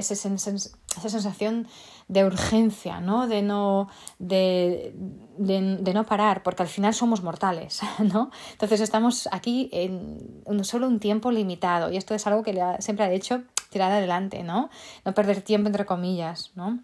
esa, 0.97 1.09
sensación 1.09 1.67
de 2.09 2.25
urgencia, 2.25 3.01
¿no? 3.01 3.29
De 3.29 3.43
no, 3.43 3.89
de, 4.19 4.93
de, 5.39 5.95
no 5.95 6.05
parar, 6.05 6.43
porque 6.43 6.63
al 6.63 6.69
final 6.69 6.95
somos 6.95 7.23
mortales, 7.23 7.81
¿no? 7.99 8.31
Entonces 8.53 8.81
estamos 8.81 9.29
aquí 9.33 9.69
en 9.73 10.65
solo 10.65 10.87
un 10.87 10.99
tiempo 10.99 11.31
limitado 11.31 11.91
y 11.91 11.97
esto 11.97 12.15
es 12.15 12.27
algo 12.27 12.43
que 12.43 12.59
siempre 12.81 13.05
ha 13.05 13.13
hecho 13.13 13.43
tirar 13.71 13.93
adelante, 13.93 14.43
¿no? 14.43 14.71
No 15.05 15.15
perder 15.15 15.43
tiempo 15.43 15.69
entre 15.69 15.87
comillas, 15.87 16.51
¿no? 16.55 16.81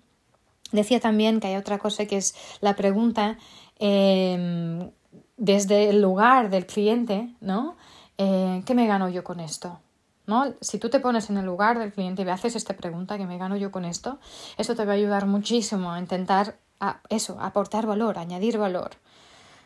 Decía 0.72 1.00
también 1.00 1.40
que 1.40 1.48
hay 1.48 1.56
otra 1.56 1.78
cosa 1.78 2.06
que 2.06 2.16
es 2.16 2.34
la 2.60 2.74
pregunta 2.74 3.38
em, 3.78 4.90
desde 5.36 5.90
el 5.90 6.00
lugar 6.00 6.50
del 6.50 6.66
cliente, 6.66 7.34
¿no? 7.40 7.76
Eh, 8.18 8.62
¿Qué 8.64 8.74
me 8.74 8.86
gano 8.86 9.08
yo 9.08 9.22
con 9.22 9.40
esto? 9.40 9.78
¿No? 10.26 10.54
Si 10.60 10.78
tú 10.78 10.90
te 10.90 10.98
pones 10.98 11.30
en 11.30 11.38
el 11.38 11.46
lugar 11.46 11.78
del 11.78 11.92
cliente 11.92 12.22
y 12.22 12.24
le 12.24 12.32
haces 12.32 12.56
esta 12.56 12.74
pregunta, 12.74 13.16
¿qué 13.16 13.26
me 13.26 13.38
gano 13.38 13.56
yo 13.56 13.70
con 13.70 13.84
esto? 13.84 14.18
Esto 14.58 14.74
te 14.74 14.84
va 14.84 14.92
a 14.92 14.96
ayudar 14.96 15.26
muchísimo 15.26 15.92
a 15.92 16.00
intentar 16.00 16.58
a 16.80 17.00
eso, 17.08 17.38
aportar 17.40 17.86
valor, 17.86 18.18
añadir 18.18 18.58
valor. 18.58 18.90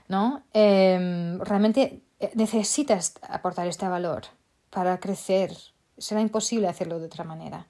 ¿no? 0.09 0.43
Em, 0.53 1.39
realmente 1.41 2.03
eh, 2.19 2.31
necesitas 2.35 3.15
aportar 3.23 3.67
este 3.69 3.89
valor 3.89 4.23
para 4.69 5.01
crecer. 5.01 5.57
Será 5.97 6.21
imposible 6.21 6.69
hacerlo 6.69 6.99
de 6.99 7.07
otra 7.07 7.25
manera. 7.25 7.67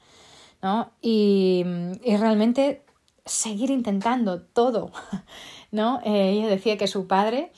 ¿no? 0.62 0.90
Y, 1.00 1.64
y 2.02 2.16
realmente 2.16 2.84
seguir 3.24 3.70
intentando 3.70 4.42
todo. 4.42 4.90
¿no? 5.70 6.00
Eh, 6.04 6.30
ella 6.30 6.48
decía 6.48 6.76
que 6.76 6.86
su 6.86 7.06
padre 7.06 7.52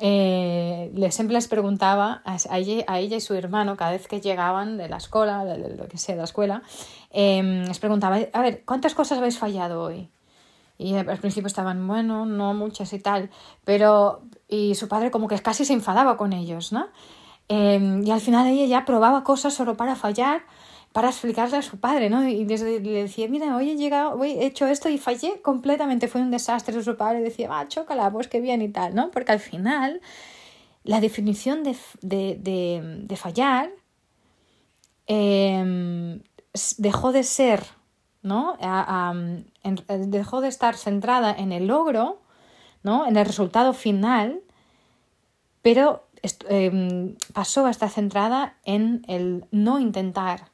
eh, 0.00 0.90
siempre 1.10 1.34
les 1.34 1.46
preguntaba 1.46 2.22
a 2.24 2.58
ella, 2.58 3.00
y 3.00 3.20
su 3.20 3.34
hermano 3.34 3.76
cada 3.76 3.92
vez 3.92 4.08
que 4.08 4.20
llegaban 4.20 4.78
de 4.78 4.88
la 4.88 4.96
escuela, 4.96 5.44
de 5.44 5.76
lo 5.76 5.88
que 5.88 5.98
sea, 5.98 6.14
de 6.14 6.20
la 6.20 6.24
escuela, 6.24 6.62
em, 7.10 7.64
les 7.64 7.78
preguntaba, 7.78 8.18
a 8.32 8.40
ver, 8.40 8.64
¿cuántas 8.64 8.94
cosas 8.94 9.18
habéis 9.18 9.38
fallado 9.38 9.82
hoy? 9.82 10.10
Y 10.78 10.94
al 10.94 11.18
principio 11.18 11.46
estaban, 11.46 11.86
bueno, 11.86 12.24
no 12.24 12.54
muchas 12.54 12.92
y 12.94 12.98
tal, 13.00 13.28
pero, 13.64 14.22
y 14.48 14.74
su 14.74 14.88
padre 14.88 15.10
como 15.10 15.28
que 15.28 15.38
casi 15.40 15.66
se 15.66 15.74
enfadaba 15.74 16.16
con 16.16 16.32
ellos, 16.32 16.72
¿no? 16.72 16.88
Em, 17.48 18.06
y 18.06 18.10
al 18.10 18.20
final 18.20 18.46
ella 18.46 18.64
ya 18.64 18.84
probaba 18.84 19.22
cosas 19.24 19.52
solo 19.52 19.76
para 19.76 19.96
fallar 19.96 20.42
para 20.92 21.08
explicarle 21.08 21.56
a 21.56 21.62
su 21.62 21.78
padre, 21.78 22.10
¿no? 22.10 22.26
Y 22.26 22.44
desde, 22.44 22.80
le 22.80 23.02
decía, 23.02 23.28
mira, 23.28 23.56
hoy 23.56 23.70
he 23.70 23.76
llegado, 23.76 24.18
hoy 24.18 24.32
he 24.32 24.46
hecho 24.46 24.66
esto 24.66 24.88
y 24.88 24.98
fallé 24.98 25.40
completamente, 25.40 26.08
fue 26.08 26.20
un 26.20 26.30
desastre. 26.30 26.82
Su 26.82 26.96
padre 26.96 27.20
decía, 27.20 27.48
ah, 27.52 27.68
chócala, 27.68 28.10
pues 28.10 28.26
qué 28.26 28.40
bien 28.40 28.60
y 28.60 28.68
tal, 28.68 28.94
¿no? 28.94 29.10
Porque 29.10 29.32
al 29.32 29.40
final 29.40 30.00
la 30.82 31.00
definición 31.00 31.62
de, 31.62 31.76
de, 32.00 33.04
de, 33.06 33.16
fallar 33.16 33.70
em, 35.06 36.22
dejó 36.78 37.12
de 37.12 37.22
ser, 37.22 37.64
¿no? 38.22 38.56
dejó 39.86 40.40
de 40.40 40.48
estar 40.48 40.76
centrada 40.76 41.32
en 41.32 41.52
el 41.52 41.68
logro, 41.68 42.20
¿no? 42.82 43.06
En 43.06 43.16
el 43.16 43.26
resultado 43.26 43.74
final, 43.74 44.40
pero 45.62 46.04
em, 46.48 47.14
pasó 47.32 47.66
a 47.66 47.70
estar 47.70 47.90
centrada 47.90 48.56
en 48.64 49.04
el 49.06 49.44
no 49.50 49.78
intentar, 49.78 50.50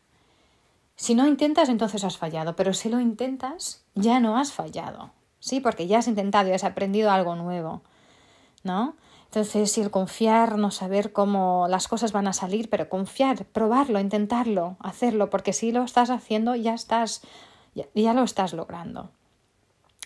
si 0.97 1.15
no 1.15 1.27
intentas, 1.27 1.69
entonces 1.69 2.05
has 2.05 2.17
fallado, 2.17 2.57
pero 2.57 2.73
si 2.73 2.89
lo 2.89 3.01
intentas, 3.01 3.85
ya 3.95 4.19
no 4.19 4.39
has 4.39 4.53
fallado, 4.53 5.13
¿sí? 5.39 5.61
Porque 5.61 5.87
ya 5.87 5.99
has 5.99 6.09
intentado 6.09 6.49
y 6.49 6.53
has 6.53 6.65
aprendido 6.65 7.11
algo 7.11 7.37
nuevo, 7.37 7.83
¿no? 8.65 8.97
Entonces, 9.27 9.71
si 9.71 9.83
el 9.83 9.91
confiar, 9.91 10.57
no 10.57 10.71
saber 10.71 11.13
cómo 11.13 11.67
las 11.69 11.89
cosas 11.89 12.13
van 12.13 12.27
a 12.27 12.33
salir, 12.33 12.71
pero 12.71 12.89
confiar, 12.89 13.45
probarlo, 13.45 14.01
intentarlo, 14.01 14.77
hacerlo, 14.81 15.29
porque 15.29 15.53
si 15.53 15.73
lo 15.73 15.83
estás 15.83 16.09
haciendo, 16.09 16.55
ya 16.55 16.73
estás, 16.73 17.21
ya, 17.75 18.15
lo 18.15 18.23
estás 18.23 18.55
logrando, 18.55 19.11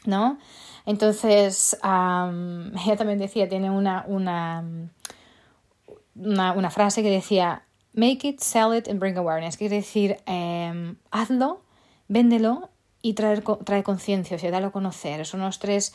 ¿no? 0.05 0.39
Entonces, 0.87 1.79
ella 1.85 2.97
también 2.99 3.19
decía, 3.21 3.49
tiene 3.49 3.71
una, 3.71 4.05
una, 4.09 4.65
una 6.17 6.71
frase 6.71 7.05
que 7.05 7.11
decía, 7.11 7.63
Make 7.93 8.29
it, 8.29 8.41
sell 8.41 8.73
it 8.73 8.89
and 8.89 9.01
bring 9.01 9.17
awareness. 9.17 9.57
Quiere 9.57 9.77
decir, 9.77 10.19
em, 10.27 10.97
hazlo, 11.11 11.63
véndelo 12.09 12.71
y 13.03 13.15
traer, 13.15 13.43
trae 13.65 13.83
conciencia, 13.83 14.37
o 14.37 14.41
sea, 14.41 14.51
dalo 14.51 14.69
a 14.69 14.73
conocer. 14.73 15.27
Son 15.27 15.41
los 15.41 15.59
tres, 15.59 15.93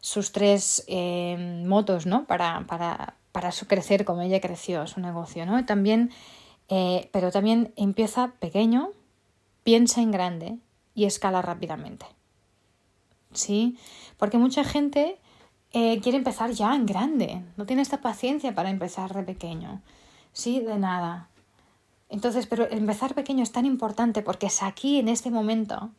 sus 0.00 0.32
tres 0.32 0.84
em, 0.88 1.66
motos, 1.66 2.06
¿no? 2.06 2.24
Para, 2.26 2.66
para, 2.66 3.14
para 3.32 3.50
crecer 3.68 4.04
como 4.04 4.22
ella 4.22 4.40
creció, 4.40 4.86
su 4.86 5.00
negocio, 5.00 5.46
¿no? 5.46 5.64
También, 5.66 6.10
eh, 6.68 7.08
pero 7.12 7.30
también 7.30 7.72
empieza 7.76 8.32
pequeño, 8.40 8.90
piensa 9.62 10.00
en 10.00 10.10
grande 10.10 10.58
y 10.94 11.04
escala 11.04 11.42
rápidamente. 11.42 12.06
¿Sí? 13.32 13.78
Porque 14.16 14.38
mucha 14.38 14.64
gente 14.64 15.18
eh, 15.72 16.00
quiere 16.00 16.16
empezar 16.16 16.52
ya 16.52 16.74
en 16.74 16.86
grande, 16.86 17.42
no 17.56 17.66
tiene 17.66 17.82
esta 17.82 18.00
paciencia 18.00 18.54
para 18.54 18.70
empezar 18.70 19.14
de 19.14 19.22
pequeño. 19.22 19.82
Sí, 20.32 20.60
de 20.60 20.78
nada. 20.78 21.28
Entonces, 22.08 22.46
pero 22.46 22.68
empezar 22.70 23.14
pequeño 23.14 23.42
es 23.42 23.52
tan 23.52 23.66
importante 23.66 24.22
porque 24.22 24.46
es 24.46 24.62
aquí, 24.62 24.98
en 24.98 25.08
este 25.08 25.30
momento, 25.30 25.90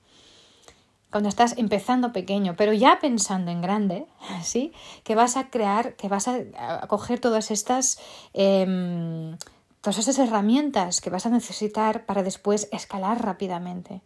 cuando 1.11 1.29
estás 1.29 1.57
empezando 1.57 2.11
pequeño, 2.13 2.55
pero 2.57 2.73
ya 2.73 2.99
pensando 2.99 3.51
en 3.51 3.61
grande, 3.61 4.05
¿sí? 4.43 4.71
Que 5.03 5.15
vas 5.15 5.37
a 5.37 5.49
crear, 5.49 5.95
que 5.95 6.07
vas 6.07 6.27
a, 6.27 6.87
coger 6.87 7.19
todas 7.19 7.51
estas, 7.51 7.99
em, 8.33 9.37
todas 9.81 9.97
esas 9.99 10.19
herramientas 10.19 11.01
que 11.01 11.09
vas 11.09 11.25
a 11.25 11.29
necesitar 11.29 12.05
para 12.05 12.23
después 12.23 12.69
escalar 12.71 13.23
rápidamente, 13.23 14.01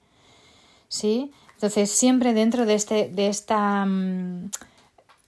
¿sí? 0.88 1.32
Entonces, 1.54 1.92
siempre 1.92 2.34
dentro 2.34 2.66
de 2.66 2.74
este, 2.74 3.10
de 3.10 3.28
esta, 3.28 3.86
mm, 3.86 4.50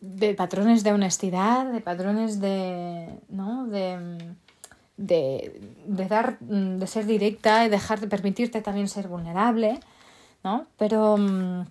de 0.01 0.33
patrones 0.33 0.83
de 0.83 0.91
honestidad, 0.91 1.71
de 1.71 1.79
patrones 1.79 2.39
de, 2.39 3.19
¿no? 3.29 3.67
De, 3.67 3.97
mm, 3.97 4.42
de, 5.07 5.59
de, 5.85 6.07
dar, 6.07 6.37
mm, 6.41 6.77
de 6.77 6.87
ser 6.87 7.05
directa 7.05 7.65
y 7.65 7.69
dejar 7.69 7.99
de 7.99 8.07
permitirte 8.07 8.61
también 8.61 8.87
ser 8.87 9.07
vulnerable, 9.07 9.79
¿no? 10.43 10.67
Pero 10.77 11.17
mm, 11.17 11.65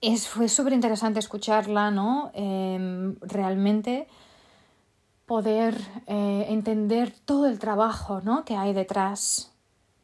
es, 0.00 0.28
fue 0.28 0.48
súper 0.48 0.72
interesante 0.72 1.18
escucharla, 1.18 1.90
¿no? 1.90 2.30
Em, 2.34 3.16
realmente 3.20 4.08
poder 5.26 5.76
eh, 6.08 6.46
entender 6.48 7.12
todo 7.24 7.46
el 7.46 7.60
trabajo 7.60 8.20
¿no? 8.20 8.44
que 8.44 8.56
hay 8.56 8.72
detrás 8.72 9.52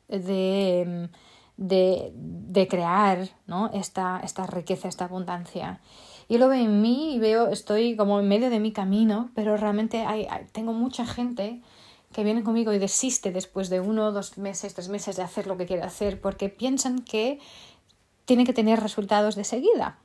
de, 0.07 0.83
em, 0.83 1.09
de, 1.57 2.13
de 2.15 2.69
crear 2.69 3.29
¿no? 3.49 3.73
esta, 3.75 4.21
esta 4.23 4.47
riqueza, 4.47 4.87
esta 4.87 5.07
abundancia. 5.07 5.81
Yo 6.29 6.39
lo 6.39 6.49
veo 6.49 6.63
en 6.63 6.81
mí 6.81 7.17
y 7.17 7.19
veo, 7.19 7.49
estoy 7.49 7.97
como 7.97 8.21
en 8.21 8.29
medio 8.29 8.51
de 8.51 8.61
mi 8.61 8.71
camino, 8.73 9.31
pero 9.35 9.57
realmente 9.57 10.05
hay, 10.07 10.29
tengo 10.53 10.73
mucha 10.73 11.05
gente 11.05 11.61
que 12.17 12.25
viene 12.25 12.43
conmigo 12.43 12.73
y 12.73 12.79
desiste 12.79 13.31
después 13.31 13.69
de 13.69 13.79
uno, 13.79 14.11
dos 14.11 14.39
meses, 14.39 14.73
tres 14.73 14.89
meses 14.89 15.17
de 15.17 15.23
hacer 15.23 15.47
lo 15.47 15.59
que 15.59 15.67
quiere 15.67 15.83
hacer 15.83 16.19
porque 16.19 16.49
piensan 16.49 17.01
que 17.03 17.39
tiene 18.25 18.47
que 18.47 18.55
tener 18.55 18.81
resultados 18.81 19.35
de 19.35 19.45
seguida. 19.45 19.99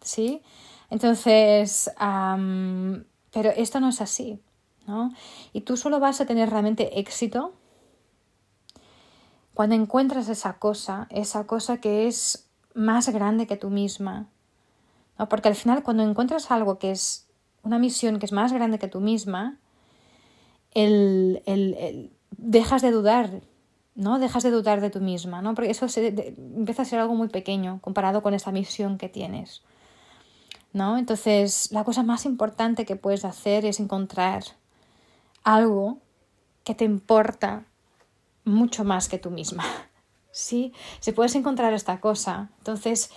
¿Sí? 0.00 0.40
Entonces, 0.88 1.90
pero 1.98 3.50
esto 3.54 3.80
no 3.80 3.90
es 3.90 4.00
así, 4.00 4.40
¿no? 4.86 5.12
Y 5.52 5.60
tú 5.60 5.76
solo 5.76 6.00
vas 6.00 6.22
a 6.22 6.24
tener 6.24 6.48
realmente 6.48 6.98
éxito 6.98 7.52
cuando 9.52 9.74
encuentras 9.74 10.30
esa 10.30 10.54
cosa, 10.54 11.06
esa 11.10 11.46
cosa 11.46 11.82
que 11.82 12.06
es 12.06 12.48
más 12.72 13.10
grande 13.10 13.46
que 13.46 13.58
tú 13.58 13.68
misma. 13.68 14.30
¿no? 15.18 15.28
Porque 15.28 15.48
al 15.48 15.54
final 15.54 15.82
cuando 15.82 16.02
encuentras 16.02 16.50
algo 16.50 16.78
que 16.78 16.92
es 16.92 17.28
una 17.62 17.78
misión 17.78 18.18
que 18.18 18.24
es 18.24 18.32
más 18.32 18.54
grande 18.54 18.78
que 18.78 18.88
tú 18.88 19.00
misma, 19.00 19.58
el, 20.72 21.42
el, 21.46 22.10
dejas 22.36 22.82
de 22.82 22.90
dudar, 22.90 23.42
¿no? 23.94 24.18
Dejas 24.18 24.42
de 24.42 24.50
dudar 24.50 24.80
de 24.80 24.90
tú 24.90 25.00
misma, 25.00 25.42
¿no? 25.42 25.54
Porque 25.54 25.70
eso 25.70 25.86
empieza 25.96 26.82
a 26.82 26.84
ser 26.84 26.98
algo 26.98 27.14
muy 27.14 27.28
pequeño 27.28 27.80
comparado 27.80 28.22
con 28.22 28.34
esa 28.34 28.52
misión 28.52 28.98
que 28.98 29.08
tienes, 29.08 29.62
¿no? 30.72 30.96
Entonces, 30.98 31.70
la 31.72 31.84
cosa 31.84 32.02
más 32.02 32.24
importante 32.24 32.84
que 32.84 32.96
puedes 32.96 33.24
hacer 33.24 33.64
es 33.64 33.80
encontrar 33.80 34.44
algo 35.44 35.98
que 36.64 36.74
te 36.74 36.84
importa 36.84 37.64
mucho 38.44 38.84
más 38.84 39.08
que 39.08 39.18
tú 39.18 39.30
misma, 39.30 39.64
¿sí? 40.32 40.72
Si 41.00 41.12
puedes 41.12 41.34
encontrar 41.34 41.72
esta 41.72 42.00
cosa, 42.00 42.50
entonces 42.58 43.10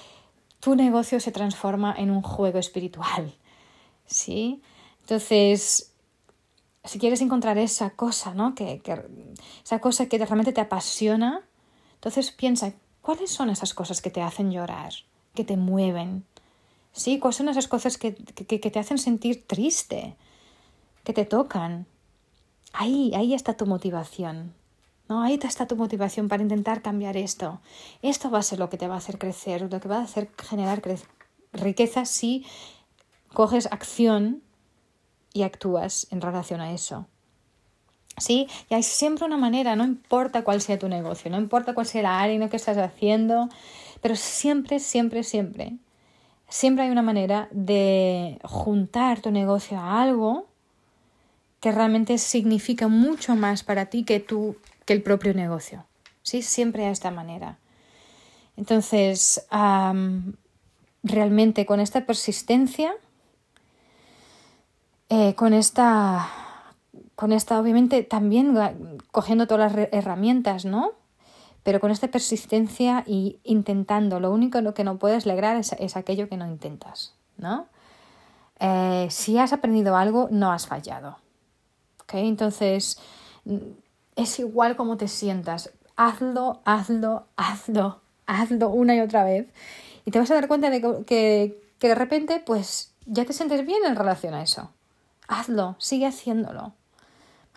tu 0.59 0.75
negocio 0.75 1.19
se 1.19 1.31
transforma 1.31 1.93
en 1.97 2.09
un 2.09 2.21
juego 2.21 2.57
espiritual, 2.57 3.33
¿sí? 4.05 4.61
Entonces, 5.01 5.92
si 6.83 6.99
quieres 6.99 7.21
encontrar 7.21 7.57
esa 7.57 7.91
cosa, 7.91 8.33
¿no? 8.33 8.55
Que, 8.55 8.79
que, 8.79 9.01
esa 9.63 9.79
cosa 9.79 10.07
que 10.07 10.17
realmente 10.17 10.53
te 10.53 10.61
apasiona, 10.61 11.41
entonces 11.95 12.31
piensa, 12.31 12.73
¿cuáles 13.01 13.31
son 13.31 13.49
esas 13.49 13.73
cosas 13.73 14.01
que 14.01 14.09
te 14.09 14.21
hacen 14.21 14.51
llorar, 14.51 14.93
que 15.33 15.45
te 15.45 15.57
mueven? 15.57 16.25
¿Sí? 16.91 17.19
¿Cuáles 17.19 17.37
son 17.37 17.49
esas 17.49 17.67
cosas 17.67 17.97
que, 17.97 18.13
que, 18.13 18.59
que 18.59 18.71
te 18.71 18.79
hacen 18.79 18.97
sentir 18.97 19.47
triste, 19.47 20.15
que 21.03 21.13
te 21.13 21.25
tocan? 21.25 21.85
Ahí, 22.73 23.13
ahí 23.15 23.33
está 23.33 23.55
tu 23.55 23.65
motivación. 23.65 24.53
¿no? 25.07 25.21
Ahí 25.21 25.39
está 25.41 25.67
tu 25.67 25.75
motivación 25.75 26.27
para 26.27 26.43
intentar 26.43 26.81
cambiar 26.81 27.17
esto. 27.17 27.61
Esto 28.01 28.29
va 28.29 28.39
a 28.39 28.43
ser 28.43 28.59
lo 28.59 28.69
que 28.69 28.77
te 28.77 28.87
va 28.87 28.95
a 28.95 28.97
hacer 28.97 29.17
crecer, 29.17 29.61
lo 29.61 29.79
que 29.79 29.87
va 29.87 29.99
a 29.99 30.03
hacer 30.03 30.29
generar 30.37 30.81
riqueza 31.53 32.05
si 32.05 32.45
coges 33.33 33.67
acción 33.71 34.41
y 35.33 35.43
actúas 35.43 36.07
en 36.11 36.21
relación 36.21 36.61
a 36.61 36.71
eso. 36.73 37.07
¿Sí? 38.17 38.47
Y 38.69 38.75
hay 38.75 38.83
siempre 38.83 39.25
una 39.25 39.37
manera, 39.37 39.75
no 39.75 39.83
importa 39.83 40.43
cuál 40.43 40.61
sea 40.61 40.77
tu 40.77 40.87
negocio, 40.87 41.31
no 41.31 41.37
importa 41.37 41.73
cuál 41.73 41.87
sea 41.87 42.03
la 42.03 42.21
área 42.21 42.35
en 42.35 42.41
la 42.41 42.49
que 42.49 42.57
estás 42.57 42.77
haciendo, 42.77 43.49
pero 44.01 44.15
siempre, 44.15 44.79
siempre, 44.79 45.23
siempre, 45.23 45.77
siempre 46.47 46.85
hay 46.85 46.91
una 46.91 47.01
manera 47.01 47.47
de 47.51 48.39
juntar 48.43 49.21
tu 49.21 49.31
negocio 49.31 49.79
a 49.79 50.03
algo 50.03 50.47
que 51.59 51.71
realmente 51.71 52.17
significa 52.19 52.87
mucho 52.87 53.35
más 53.35 53.63
para 53.63 53.87
ti 53.87 54.03
que, 54.03 54.19
tú, 54.19 54.57
que 54.85 54.93
el 54.93 55.01
propio 55.01 55.33
negocio. 55.33 55.85
¿Sí? 56.21 56.41
Siempre 56.41 56.85
hay 56.85 56.91
esta 56.91 57.09
manera. 57.09 57.57
Entonces, 58.57 59.47
realmente 61.01 61.65
con 61.65 61.79
esta 61.79 62.05
persistencia, 62.05 62.93
eh, 65.15 65.35
con 65.35 65.53
esta, 65.53 66.27
con 67.13 67.33
esta, 67.33 67.59
obviamente, 67.59 68.01
también 68.01 68.57
cogiendo 69.11 69.45
todas 69.45 69.71
las 69.71 69.89
herramientas, 69.91 70.65
¿no? 70.65 70.93
Pero 71.61 71.79
con 71.79 71.91
esta 71.91 72.07
persistencia 72.07 73.03
y 73.05 73.39
intentando. 73.43 74.19
Lo 74.19 74.31
único 74.31 74.73
que 74.73 74.83
no 74.83 74.97
puedes 74.97 75.27
lograr 75.27 75.55
es, 75.55 75.95
aquello 75.95 76.27
que 76.29 76.35
no 76.35 76.47
intentas, 76.47 77.13
¿no? 77.37 77.67
Eh, 78.59 79.05
si 79.11 79.37
has 79.37 79.53
aprendido 79.53 79.95
algo, 79.97 80.29
no 80.31 80.51
has 80.51 80.65
fallado. 80.65 81.17
¿Ok? 82.01 82.15
Entonces, 82.15 82.97
es 84.15 84.39
igual 84.39 84.75
como 84.75 84.97
te 84.97 85.07
sientas. 85.07 85.71
Hazlo, 85.95 86.61
hazlo, 86.65 87.27
hazlo, 87.35 88.01
hazlo 88.25 88.69
una 88.69 88.95
y 88.95 89.01
otra 89.01 89.25
vez. 89.25 89.47
Y 90.05 90.11
te 90.11 90.17
vas 90.17 90.31
a 90.31 90.33
dar 90.33 90.47
cuenta 90.47 90.71
de 90.71 90.81
que, 91.05 91.61
que 91.77 91.87
de 91.87 91.95
repente, 91.95 92.41
pues, 92.43 92.95
ya 93.05 93.25
te 93.25 93.33
sientes 93.33 93.63
bien 93.63 93.85
en 93.85 93.95
relación 93.95 94.33
a 94.33 94.41
eso 94.41 94.71
hazlo, 95.27 95.75
sigue 95.79 96.05
haciéndolo. 96.07 96.73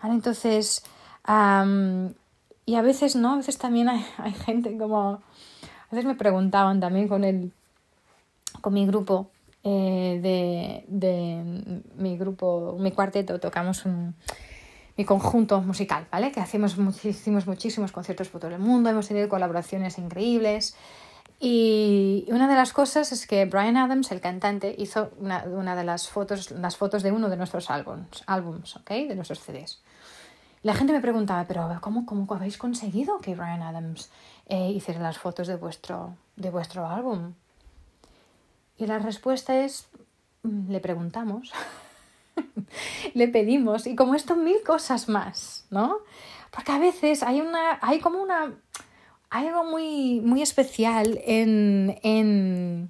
¿Vale? 0.01 0.15
Entonces, 0.15 0.83
y 2.65 2.75
a 2.75 2.81
veces 2.81 3.15
no, 3.15 3.33
a 3.33 3.37
veces 3.37 3.57
también 3.57 3.89
hay, 3.89 4.03
gente 4.45 4.77
como, 4.77 5.21
a 5.89 5.91
veces 5.91 6.05
me 6.05 6.15
preguntaban 6.15 6.79
también 6.79 7.07
con 7.07 7.23
el, 7.23 7.51
con 8.61 8.73
mi 8.73 8.85
grupo, 8.85 9.29
eh, 9.63 10.19
de, 10.21 10.85
de, 10.87 11.81
mi 11.95 12.17
grupo, 12.17 12.77
mi 12.79 12.91
cuarteto, 12.91 13.39
tocamos 13.39 13.85
un, 13.85 14.15
mi 14.97 15.05
conjunto 15.05 15.61
musical, 15.61 16.07
¿vale? 16.11 16.31
Que 16.31 16.39
hacemos 16.39 16.77
muchísimos 16.77 17.91
conciertos 17.91 18.29
por 18.29 18.41
todo 18.41 18.51
el 18.51 18.59
mundo, 18.59 18.89
hemos 18.89 19.07
tenido 19.07 19.29
colaboraciones 19.29 19.97
increíbles. 19.97 20.75
Y 21.39 22.25
una 22.29 22.47
de 22.47 22.55
las 22.55 22.73
cosas 22.73 23.11
es 23.11 23.27
que 23.27 23.45
Brian 23.45 23.77
Adams, 23.77 24.11
el 24.11 24.21
cantante, 24.21 24.73
hizo 24.77 25.11
una, 25.19 25.75
de 25.75 25.83
las 25.83 26.09
fotos, 26.09 26.49
las 26.51 26.77
fotos 26.77 27.03
de 27.03 27.11
uno 27.11 27.29
de 27.29 27.37
nuestros 27.37 27.69
álbums, 27.69 28.23
álbums 28.25 28.75
¿ok? 28.77 28.89
De 28.89 29.15
nuestros 29.15 29.39
CDs. 29.41 29.81
La 30.63 30.73
gente 30.73 30.93
me 30.93 30.99
preguntaba, 30.99 31.45
pero 31.47 31.77
¿cómo, 31.81 32.07
cómo 32.07 32.25
habéis 32.33 32.57
conseguido 32.57 33.19
que 33.19 33.35
Brian 33.35 33.61
Adams 33.61 34.09
eh, 34.47 34.71
hiciera 34.71 34.99
las 34.99 35.19
fotos 35.19 35.47
de 35.47 35.55
vuestro, 35.55 36.15
de 36.35 36.49
vuestro 36.49 36.87
álbum? 36.87 37.33
Y 38.77 38.87
la 38.87 38.97
respuesta 38.97 39.63
es, 39.63 39.87
mm, 40.41 40.71
le 40.71 40.79
preguntamos, 40.79 41.53
le 43.13 43.27
pedimos, 43.27 43.85
y 43.85 43.95
como 43.95 44.15
esto 44.15 44.35
mil 44.35 44.57
cosas 44.65 45.07
más, 45.07 45.67
¿no? 45.69 45.99
Porque 46.49 46.71
a 46.71 46.79
veces 46.79 47.21
hay 47.21 47.41
una, 47.41 47.77
hay 47.81 47.99
como 47.99 48.21
una 48.21 48.55
hay 49.29 49.47
algo 49.47 49.65
muy, 49.65 50.21
muy 50.21 50.41
especial 50.41 51.19
en, 51.25 51.99
en, 52.03 52.89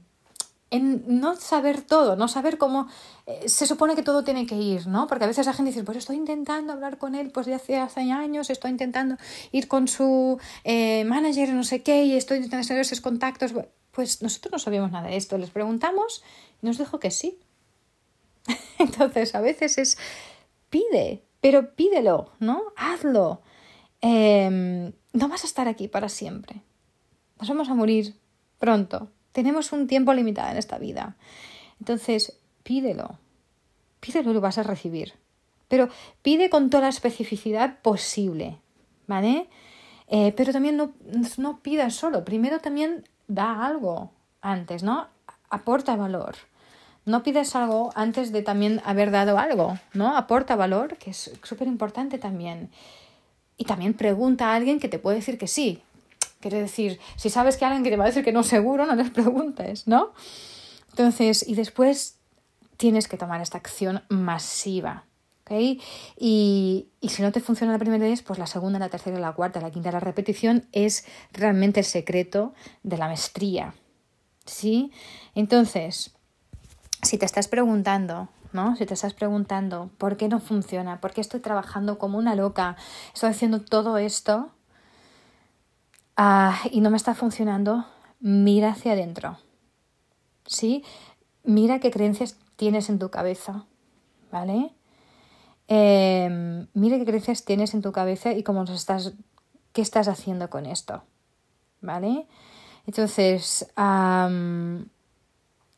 en, 0.69 1.04
no 1.19 1.36
saber 1.36 1.82
todo, 1.82 2.15
no 2.15 2.28
saber 2.28 2.58
cómo 2.58 2.88
eh, 3.26 3.50
se 3.50 3.65
supone 3.65 3.95
que 3.95 4.04
todo 4.04 4.23
tiene 4.23 4.45
que 4.45 4.56
ir, 4.56 4.88
¿no? 4.88 5.08
Porque 5.08 5.26
a 5.26 5.28
veces 5.28 5.47
la 5.47 5.54
gente 5.54 5.71
dice, 5.71 5.84
pues 5.84 5.97
estoy 5.97 6.17
intentando 6.17 6.73
hablar 6.73 6.97
con 6.97 7.15
él 7.15 7.32
pues 7.32 7.47
de 7.47 7.56
hace, 7.56 7.76
años, 8.12 8.50
estoy 8.50 8.71
intentando 8.71 9.17
ir 9.52 9.67
con 9.67 9.88
su 9.88 10.39
eh, 10.63 11.04
manager, 11.06 11.50
no 11.54 11.63
sé 11.63 11.82
qué, 11.82 12.04
y 12.04 12.15
estoy 12.15 12.38
intentando 12.38 12.67
tener 12.67 12.82
esos 12.82 13.02
contactos. 13.02 13.54
Pues 13.91 14.21
nosotros 14.21 14.52
no 14.52 14.60
sabíamos 14.60 14.91
nada 14.91 15.08
de 15.08 15.17
esto, 15.17 15.39
les 15.39 15.50
preguntamos 15.50 16.23
y 16.62 16.67
nos 16.67 16.78
dijo 16.78 17.00
que 17.00 17.10
sí. 17.10 17.39
Entonces, 18.78 19.34
a 19.34 19.41
veces 19.41 19.80
es, 19.80 19.97
pide, 20.69 21.23
pero 21.41 21.73
pídelo, 21.73 22.34
¿no? 22.39 22.62
Hazlo. 22.76 23.41
Eh, 24.02 24.93
no 25.17 25.27
vas 25.27 25.43
a 25.43 25.47
estar 25.47 25.67
aquí 25.67 25.88
para 25.88 26.10
siempre. 26.10 26.62
Nos 27.39 27.49
vamos 27.49 27.69
a 27.69 27.75
morir 27.75 28.15
pronto. 28.60 29.10
Tenemos 29.32 29.71
un 29.71 29.88
tiempo 29.88 30.13
limitado 30.13 30.51
en 30.51 30.58
esta 30.58 30.77
vida. 30.77 31.15
Entonces, 31.80 32.39
pídelo. 32.63 33.19
Pídelo 33.99 34.32
y 34.32 34.34
lo 34.36 34.41
vas 34.41 34.58
a 34.58 34.63
recibir. 34.63 35.13
Pero 35.67 35.89
pide 36.21 36.49
con 36.49 36.69
toda 36.69 36.84
la 36.84 36.89
especificidad 36.89 37.80
posible. 37.82 38.58
¿Vale? 39.08 39.49
Eh, 40.08 40.34
pero 40.38 40.53
también 40.53 40.77
no, 40.77 40.91
no 41.38 41.60
pidas 41.60 41.95
solo. 41.95 42.23
Primero 42.23 42.60
también 42.60 43.08
da 43.27 43.65
algo 43.65 44.12
antes, 44.41 44.84
¿no? 44.84 45.08
Aporta 45.49 45.95
valor. 45.95 46.36
No 47.06 47.23
pides 47.23 47.56
algo 47.56 47.91
antes 47.95 48.32
de 48.32 48.41
también 48.41 48.82
haber 48.84 49.12
dado 49.12 49.39
algo, 49.39 49.80
¿no? 49.93 50.15
Aporta 50.15 50.56
valor, 50.56 50.97
que 50.97 51.12
es 51.12 51.32
súper 51.41 51.67
importante 51.67 52.17
también. 52.17 52.69
Y 53.58 53.65
también 53.65 53.93
pregunta 53.93 54.52
a 54.52 54.56
alguien 54.56 54.80
que 54.80 54.88
te 54.88 55.00
puede 55.00 55.17
decir 55.17 55.38
que 55.38 55.48
sí. 55.48 55.82
Quiere 56.39 56.62
decir, 56.62 57.00
si 57.15 57.30
sabes 57.30 57.58
que 57.58 57.65
alguien 57.65 57.84
que 57.84 57.89
te 57.89 57.98
va 57.98 58.04
a 58.04 58.08
decir 58.08 58.24
que 58.24 58.32
no 58.32 58.43
seguro, 58.43 58.86
no 58.86 58.96
les 58.96 59.10
preguntes, 59.10 59.88
¿no? 59.88 60.13
Entonces, 60.91 61.48
y 61.48 61.56
después 61.56 62.17
tienes 62.78 63.08
que 63.08 63.17
tomar 63.17 63.41
esta 63.41 63.58
acción 63.58 64.04
masiva. 64.10 65.06
¿ok? 65.41 65.52
Y, 66.17 66.88
y, 67.02 67.10
si 67.10 67.22
no 67.22 67.32
te 67.32 67.39
funciona 67.39 67.74
la 67.74 67.80
primera 67.80 68.06
vez, 68.06 68.22
pues 68.22 68.38
la 68.39 68.48
segunda, 68.48 68.80
la 68.80 68.89
tercera, 68.89 69.20
la 69.20 69.34
cuarta, 69.34 69.60
la 69.60 69.72
quinta, 69.72 69.91
la 69.91 70.00
repetición 70.00 70.67
es 70.72 71.06
realmente 71.34 71.80
el 71.80 71.86
secreto 71.86 72.54
de 72.84 72.98
la 72.98 73.08
maestría. 73.08 73.74
¿Sí? 74.46 74.91
Entonces, 75.36 76.15
si 77.02 77.17
te 77.17 77.26
estás 77.26 77.48
preguntando 77.48 78.30
¿no? 78.53 78.75
Si 78.75 78.86
te 78.86 78.93
estás 78.93 79.13
preguntando 79.13 79.89
por 79.97 80.17
qué 80.17 80.27
no 80.27 80.39
funciona, 80.39 80.99
por 81.01 81.13
qué 81.13 81.21
estoy 81.21 81.39
trabajando 81.39 81.97
como 81.97 82.17
una 82.17 82.36
loca, 82.36 82.75
estoy 83.13 83.29
haciendo 83.29 83.62
todo 83.62 83.97
esto 83.97 84.51
ah, 86.15 86.60
y 86.71 86.81
no 86.81 86.89
me 86.89 86.97
está 86.97 87.15
funcionando, 87.15 87.86
mira 88.19 88.71
hacia 88.71 88.93
adentro. 88.93 89.38
¿Sí? 90.45 90.83
Mira 91.43 91.79
qué 91.79 91.91
creencias 91.91 92.38
tienes 92.55 92.89
en 92.89 92.99
tu 92.99 93.10
cabeza, 93.10 93.65
¿vale? 94.31 94.73
Em, 95.67 96.67
mira 96.73 96.97
qué 96.97 97.05
creencias 97.05 97.43
tienes 97.43 97.73
en 97.73 97.81
tu 97.81 97.91
cabeza 97.91 98.31
y 98.31 98.43
cómo 98.43 98.63
estás, 98.63 99.13
qué 99.73 99.81
estás 99.81 100.07
haciendo 100.07 100.49
con 100.49 100.65
esto, 100.65 101.03
¿vale? 101.81 102.27
Entonces, 102.86 103.69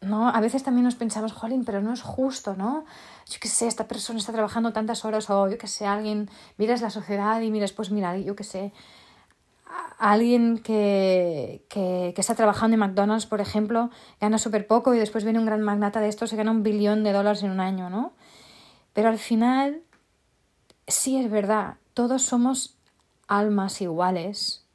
¿no? 0.02 0.30
A 0.30 0.40
veces 0.40 0.64
también 0.64 0.86
nos 0.86 0.96
pensamos, 0.96 1.34
jolín, 1.34 1.66
pero 1.66 1.82
no 1.82 1.94
es 1.94 2.02
justo, 2.02 2.56
¿no? 2.56 2.86
Yo 3.28 3.38
qué 3.42 3.48
sé, 3.48 3.68
esta 3.68 3.88
persona 3.88 4.20
está 4.20 4.32
trabajando 4.32 4.72
tantas 4.74 5.04
horas 5.06 5.30
o 5.30 5.50
yo 5.50 5.58
qué 5.58 5.68
sé, 5.68 5.86
alguien, 5.86 6.30
miras 6.58 6.82
la 6.82 6.90
sociedad 6.90 7.42
y 7.42 7.52
miras, 7.52 7.74
pues 7.74 7.92
mira, 7.92 8.18
yo 8.18 8.36
qué 8.36 8.44
sé, 8.44 8.72
alguien 9.98 10.60
que, 10.60 11.66
que, 11.70 12.14
que, 12.16 12.22
está 12.22 12.34
trabajando 12.36 12.76
en 12.76 12.80
McDonald's, 12.80 13.26
por 13.26 13.42
ejemplo, 13.42 13.90
gana 14.22 14.38
súper 14.38 14.68
poco 14.68 14.94
y 14.94 15.00
después 15.00 15.26
viene 15.26 15.40
un 15.40 15.46
gran 15.46 15.62
magnata 15.62 16.00
de 16.00 16.08
esto, 16.08 16.28
se 16.28 16.38
gana 16.38 16.52
un 16.52 16.64
billón 16.64 17.04
de 17.04 17.12
dólares 17.12 17.44
en 17.44 17.52
un 17.52 17.60
año, 17.60 17.90
¿no? 17.90 18.14
Pero 18.94 19.10
al 19.10 19.20
final, 19.20 19.84
sí 20.88 21.18
es 21.18 21.30
verdad, 21.30 21.76
todos 21.94 22.22
somos 22.22 22.78
almas 23.28 23.82
iguales, 23.82 24.66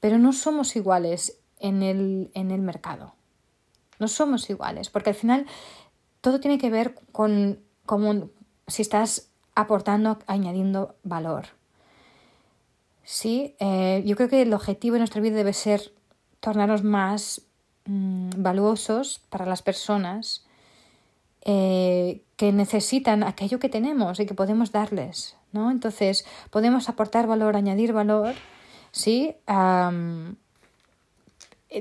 pero 0.00 0.18
no 0.18 0.32
somos 0.32 0.74
iguales 0.76 1.38
en 1.60 1.82
el, 1.82 2.30
en 2.34 2.50
el 2.50 2.60
mercado. 2.60 3.14
No 4.00 4.08
somos 4.08 4.50
iguales, 4.50 4.90
porque 4.90 5.10
al 5.10 5.16
final 5.16 5.46
todo 6.20 6.40
tiene 6.40 6.58
que 6.58 6.70
ver 6.70 6.96
con 7.12 7.60
cómo 7.86 8.30
si 8.66 8.82
estás 8.82 9.30
aportando, 9.54 10.18
añadiendo 10.26 10.96
valor. 11.02 11.46
Sí, 13.04 13.54
eh, 13.58 14.02
yo 14.06 14.16
creo 14.16 14.28
que 14.28 14.42
el 14.42 14.54
objetivo 14.54 14.94
de 14.94 15.00
nuestra 15.00 15.20
vida 15.20 15.36
debe 15.36 15.52
ser 15.52 15.92
tornarnos 16.40 16.84
más 16.84 17.42
mm, 17.86 18.30
valuosos 18.36 19.20
para 19.30 19.46
las 19.46 19.62
personas 19.62 20.46
eh, 21.42 22.22
que 22.36 22.52
necesitan 22.52 23.22
aquello 23.22 23.58
que 23.58 23.68
tenemos 23.68 24.20
y 24.20 24.26
que 24.26 24.34
podemos 24.34 24.72
darles, 24.72 25.36
¿no? 25.52 25.70
Entonces, 25.70 26.24
podemos 26.50 26.88
aportar 26.88 27.26
valor, 27.26 27.56
añadir 27.56 27.92
valor, 27.92 28.34
¿sí? 28.92 29.34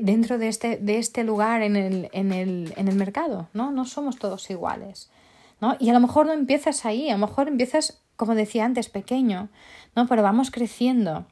Dentro 0.01 0.37
de 0.37 0.47
este, 0.47 0.77
de 0.77 0.97
este 0.97 1.23
lugar 1.23 1.61
en 1.61 1.75
el, 1.75 2.09
en, 2.13 2.31
el, 2.31 2.73
en 2.77 2.87
el 2.87 2.95
mercado, 2.95 3.49
¿no? 3.53 3.71
No 3.71 3.85
somos 3.85 4.17
todos 4.17 4.49
iguales, 4.49 5.09
¿no? 5.61 5.75
Y 5.79 5.89
a 5.89 5.93
lo 5.93 5.99
mejor 5.99 6.27
no 6.27 6.33
empiezas 6.33 6.85
ahí, 6.85 7.09
a 7.09 7.17
lo 7.17 7.25
mejor 7.25 7.47
empiezas, 7.47 8.01
como 8.15 8.35
decía 8.35 8.65
antes, 8.65 8.89
pequeño, 8.89 9.49
¿no? 9.95 10.07
Pero 10.07 10.21
vamos 10.21 10.51
creciendo, 10.51 11.25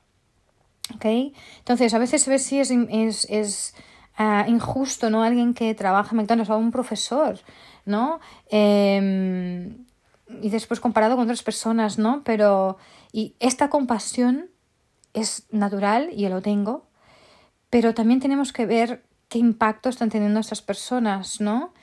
¿ok? 0.96 1.06
Entonces, 1.60 1.94
a 1.94 2.00
veces 2.00 2.28
ves 2.28 2.44
si 2.44 2.60
es, 2.60 2.72
es, 2.72 3.28
es 3.30 3.76
uh, 4.18 4.50
injusto, 4.50 5.10
¿no? 5.10 5.22
Alguien 5.24 5.54
que 5.54 5.76
trabaja 5.76 6.12
en 6.12 6.18
McDonald's 6.18 6.50
o 6.50 6.58
un 6.58 6.72
profesor, 6.72 7.40
¿no? 7.86 8.20
Eh, 8.50 9.72
y 10.42 10.50
después 10.50 10.80
comparado 10.80 11.16
con 11.16 11.26
otras 11.26 11.44
personas, 11.44 12.00
¿no? 12.00 12.24
Pero, 12.24 12.78
y 13.12 13.36
esta 13.40 13.70
compasión 13.70 14.50
es 15.14 15.46
natural 15.52 16.10
y 16.12 16.24
yo 16.24 16.30
lo 16.30 16.42
tengo, 16.42 16.87
pero 17.70 17.94
también 17.94 18.20
tenemos 18.20 18.54
que 18.54 18.66
ver 18.66 19.04
qué 19.30 19.40
impacto 19.40 19.90
están 19.90 20.10
teniendo 20.10 20.40
estas 20.40 20.62
personas, 20.62 21.42
¿no? 21.42 21.74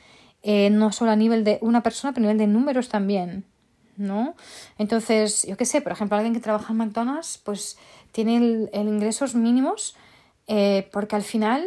Eh, 0.42 0.70
no 0.70 0.92
solo 0.92 1.10
a 1.10 1.16
nivel 1.16 1.44
de 1.44 1.58
una 1.62 1.82
persona, 1.82 2.12
pero 2.12 2.22
a 2.22 2.26
nivel 2.26 2.38
de 2.38 2.46
números 2.46 2.88
también, 2.88 3.44
¿no? 3.96 4.34
Entonces, 4.78 5.46
yo 5.46 5.56
qué 5.56 5.64
sé, 5.64 5.80
por 5.80 5.92
ejemplo, 5.92 6.16
alguien 6.16 6.34
que 6.34 6.40
trabaja 6.40 6.72
en 6.72 6.78
McDonald's, 6.78 7.38
pues 7.38 7.78
tiene 8.12 8.36
el, 8.36 8.70
ingresos 8.74 9.34
mínimos 9.34 9.96
eh, 10.46 10.88
porque 10.92 11.16
al 11.16 11.22
final, 11.22 11.66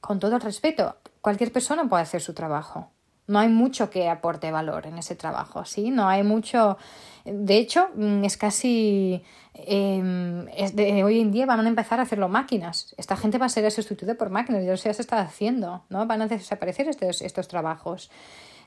con 0.00 0.20
todo 0.20 0.36
el 0.36 0.40
respeto, 0.40 0.96
cualquier 1.20 1.52
persona 1.52 1.88
puede 1.88 2.02
hacer 2.02 2.20
su 2.22 2.34
trabajo. 2.34 2.90
No 3.26 3.38
hay 3.38 3.48
mucho 3.48 3.88
que 3.88 4.08
aporte 4.08 4.50
valor 4.50 4.86
en 4.86 4.98
ese 4.98 5.14
trabajo, 5.16 5.64
¿sí? 5.64 5.90
No 5.90 6.08
hay 6.08 6.22
mucho... 6.22 6.76
De 7.24 7.56
hecho, 7.56 7.88
mm, 7.94 8.24
es 8.24 8.36
casi... 8.36 9.22
Em, 9.54 10.48
es 10.48 10.74
de, 10.76 11.04
hoy 11.04 11.20
en 11.20 11.30
día 11.30 11.46
van 11.46 11.64
a 11.64 11.68
empezar 11.68 12.00
a 12.00 12.02
hacerlo 12.02 12.28
máquinas. 12.28 12.94
Esta 12.98 13.16
gente 13.16 13.38
va 13.38 13.46
a 13.46 13.48
ser 13.48 13.70
sustituida 13.70 14.14
por 14.16 14.28
máquinas, 14.28 14.64
ya 14.64 14.76
se 14.76 15.00
está 15.00 15.20
haciendo, 15.20 15.84
¿no? 15.88 16.06
Van 16.06 16.22
a 16.22 16.26
desaparecer 16.26 16.88
estos, 16.88 17.22
estos 17.22 17.48
trabajos. 17.48 18.10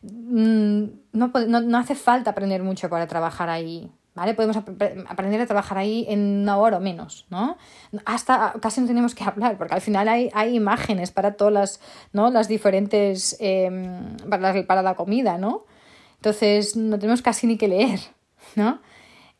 Mm, 0.01 0.85
no, 1.13 1.31
no, 1.47 1.61
no 1.61 1.77
hace 1.77 1.95
falta 1.95 2.31
aprender 2.31 2.63
mucho 2.63 2.89
para 2.89 3.07
trabajar 3.07 3.49
ahí. 3.49 3.91
¿Vale? 4.17 4.33
Podemos 4.33 4.57
aprender 4.57 5.39
a 5.39 5.45
trabajar 5.45 5.77
ahí 5.77 6.07
en 6.09 6.41
una 6.41 6.57
hora 6.57 6.77
o 6.77 6.79
menos, 6.79 7.27
¿no? 7.29 7.55
Hasta 8.03 8.55
casi 8.59 8.81
no 8.81 8.87
tenemos 8.87 9.13
que 9.13 9.23
hablar, 9.23 9.59
porque 9.59 9.75
al 9.75 9.81
final 9.81 10.09
hay, 10.09 10.31
hay 10.33 10.55
imágenes 10.55 11.11
para 11.11 11.33
todas 11.33 11.53
las, 11.53 11.79
¿no? 12.13 12.31
las 12.31 12.47
diferentes, 12.47 13.37
em, 13.39 14.17
para, 14.27 14.53
la, 14.53 14.65
para 14.65 14.81
la 14.81 14.95
comida, 14.95 15.37
¿no? 15.37 15.65
Entonces 16.15 16.75
no 16.75 16.97
tenemos 16.97 17.21
casi 17.21 17.45
ni 17.45 17.57
que 17.57 17.67
leer, 17.67 17.99
¿no? 18.55 18.81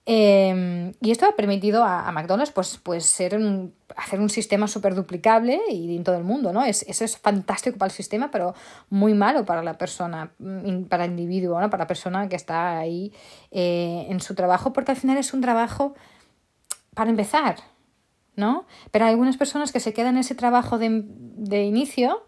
Em, 0.10 0.93
y 1.02 1.12
esto 1.12 1.26
ha 1.26 1.36
permitido 1.36 1.84
a, 1.84 2.10
McDonald's 2.13 2.54
pues, 2.54 2.80
pues 2.82 3.06
ser 3.06 3.36
un, 3.36 3.74
hacer 3.98 4.22
un 4.22 4.30
sistema 4.30 4.70
súper 4.70 4.96
duplicable 4.96 5.60
y 5.70 5.98
en 5.98 6.06
todo 6.06 6.15
el 6.15 6.24
mundo, 6.24 6.54
¿no? 6.54 6.63
Es, 6.63 6.84
eso 6.84 7.04
es 7.04 7.17
fantástico 7.17 7.78
para 7.78 7.89
el 7.89 7.96
sistema, 7.96 8.32
pero 8.32 8.56
muy 8.89 9.13
malo 9.13 9.43
para 9.43 9.62
la 9.63 9.78
persona, 9.78 10.32
mm, 10.39 10.84
para 10.84 11.04
el 11.04 11.12
individuo, 11.12 11.60
¿no? 11.60 11.70
Para 11.70 11.84
la 11.84 11.88
persona 11.88 12.30
que 12.30 12.38
está 12.38 12.78
ahí 12.80 13.12
eh, 13.52 14.08
en 14.10 14.22
su 14.22 14.34
trabajo, 14.34 14.72
porque 14.72 14.91
al 14.91 14.98
final 14.98 15.17
es 15.17 15.34
un 15.34 15.41
trabajo 15.41 15.93
para 16.93 17.10
empezar, 17.10 17.58
¿no? 18.38 18.65
Pero 18.91 19.04
hay 19.04 19.12
algunas 19.12 19.36
personas 19.36 19.74
que 19.74 19.82
se 19.82 19.93
quedan 19.93 20.15
en 20.15 20.22
ese 20.22 20.36
trabajo 20.36 20.78
de, 20.78 21.04
de 21.04 21.65
inicio 21.65 22.24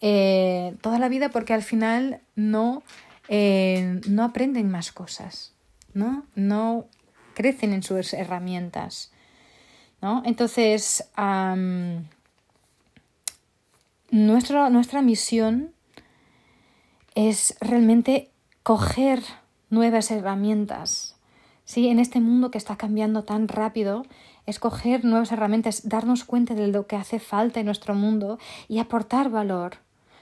eh, 0.00 0.76
toda 0.82 1.00
la 1.00 1.08
vida 1.08 1.30
porque 1.30 1.52
al 1.52 1.64
final 1.64 2.20
no, 2.36 2.84
eh, 3.28 4.00
no 4.08 4.22
aprenden 4.22 4.70
más 4.70 4.92
cosas, 4.92 5.54
¿no? 5.94 6.24
No 6.36 6.86
crecen 7.38 7.72
en 7.72 7.84
sus 7.84 8.14
herramientas. 8.14 9.12
¿no? 10.02 10.22
Entonces, 10.26 11.08
nuestra 14.10 15.02
misión 15.02 15.70
es 17.14 17.56
realmente 17.60 18.32
coger 18.64 19.22
nuevas 19.70 20.10
herramientas. 20.10 21.14
¿sí? 21.64 21.86
En 21.86 22.00
este 22.00 22.18
mundo 22.18 22.50
que 22.50 22.58
está 22.58 22.74
cambiando 22.74 23.22
tan 23.22 23.46
rápido, 23.46 24.04
escoger 24.46 25.04
nuevas 25.04 25.30
herramientas, 25.30 25.88
darnos 25.88 26.24
cuenta 26.24 26.54
de 26.54 26.66
lo 26.66 26.88
que 26.88 26.96
hace 26.96 27.20
falta 27.20 27.60
en 27.60 27.66
nuestro 27.66 27.94
mundo 27.94 28.40
y 28.66 28.80
aportar 28.80 29.30
valor. 29.30 29.76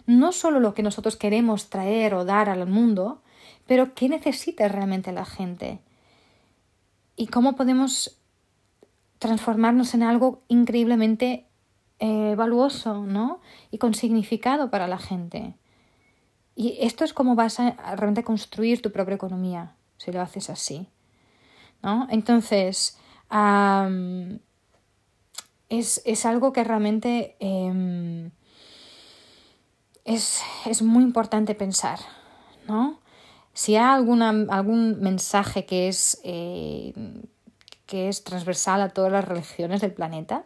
No 0.04 0.32
solo 0.32 0.60
lo 0.60 0.74
que 0.74 0.82
nosotros 0.82 1.16
queremos 1.16 1.70
traer 1.70 2.12
o 2.12 2.26
dar 2.26 2.50
al 2.50 2.66
mundo, 2.66 3.22
pero 3.66 3.94
qué 3.94 4.10
necesita 4.10 4.68
realmente 4.68 5.12
la 5.12 5.24
gente 5.24 5.80
y 7.16 7.26
cómo 7.28 7.56
podemos 7.56 8.18
transformarnos 9.18 9.94
en 9.94 10.02
algo 10.02 10.42
increíblemente 10.48 11.46
eh, 11.98 12.34
valuoso, 12.36 13.06
¿no? 13.06 13.40
Y 13.70 13.78
con 13.78 13.94
significado 13.94 14.70
para 14.70 14.86
la 14.86 14.98
gente. 14.98 15.54
Y 16.54 16.78
esto 16.80 17.04
es 17.04 17.12
cómo 17.12 17.34
vas 17.34 17.58
a 17.60 17.72
realmente 17.96 18.24
construir 18.24 18.82
tu 18.82 18.92
propia 18.92 19.14
economía, 19.14 19.74
si 19.96 20.12
lo 20.12 20.20
haces 20.20 20.50
así, 20.50 20.88
¿no? 21.82 22.06
Entonces, 22.10 22.98
es, 25.68 26.26
algo 26.26 26.52
que 26.52 26.64
realmente 26.64 27.36
em, 27.40 28.30
es, 30.04 30.42
es 30.64 30.82
muy 30.82 31.02
importante 31.02 31.54
pensar, 31.54 31.98
¿no? 32.66 33.00
Si 33.56 33.74
hay 33.74 33.84
alguna, 33.84 34.28
algún 34.50 35.00
mensaje 35.00 35.64
que 35.64 35.88
es, 35.88 36.20
eh, 36.24 36.92
que 37.86 38.10
es 38.10 38.22
transversal 38.22 38.82
a 38.82 38.90
todas 38.90 39.10
las 39.10 39.24
religiones 39.24 39.80
del 39.80 39.94
planeta, 39.94 40.44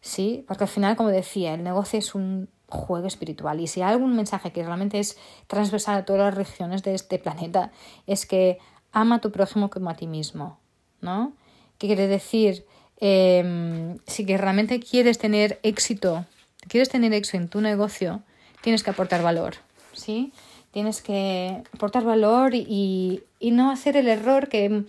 sí, 0.00 0.44
porque 0.48 0.64
al 0.64 0.68
final, 0.68 0.96
como 0.96 1.10
decía, 1.10 1.54
el 1.54 1.62
negocio 1.62 2.00
es 2.00 2.16
un 2.16 2.48
juego 2.66 3.06
espiritual 3.06 3.60
y 3.60 3.68
si 3.68 3.80
hay 3.80 3.92
algún 3.92 4.16
mensaje 4.16 4.50
que 4.50 4.64
realmente 4.64 4.98
es 4.98 5.16
transversal 5.46 5.98
a 5.98 6.04
todas 6.04 6.22
las 6.22 6.34
religiones 6.34 6.82
de 6.82 6.96
este 6.96 7.20
planeta, 7.20 7.70
es 8.08 8.26
que 8.26 8.58
ama 8.90 9.16
a 9.16 9.20
tu 9.20 9.30
prójimo 9.30 9.70
como 9.70 9.88
a 9.88 9.94
ti 9.94 10.08
mismo, 10.08 10.58
¿no? 11.00 11.34
¿Qué 11.78 11.86
quiere 11.86 12.08
decir? 12.08 12.66
Em, 12.96 13.98
si 14.08 14.24
realmente 14.24 14.80
quieres 14.80 15.18
tener 15.18 15.60
éxito, 15.62 16.26
quieres 16.66 16.88
tener 16.88 17.12
éxito 17.12 17.36
en 17.36 17.48
tu 17.48 17.60
negocio, 17.60 18.24
tienes 18.62 18.82
que 18.82 18.90
aportar 18.90 19.22
valor, 19.22 19.54
¿sí? 19.92 20.32
Tienes 20.72 21.02
que 21.02 21.62
aportar 21.74 22.02
valor 22.02 22.54
y, 22.54 23.22
no 23.40 23.70
hacer 23.70 23.96
el 23.96 24.08
error 24.08 24.48
que 24.48 24.84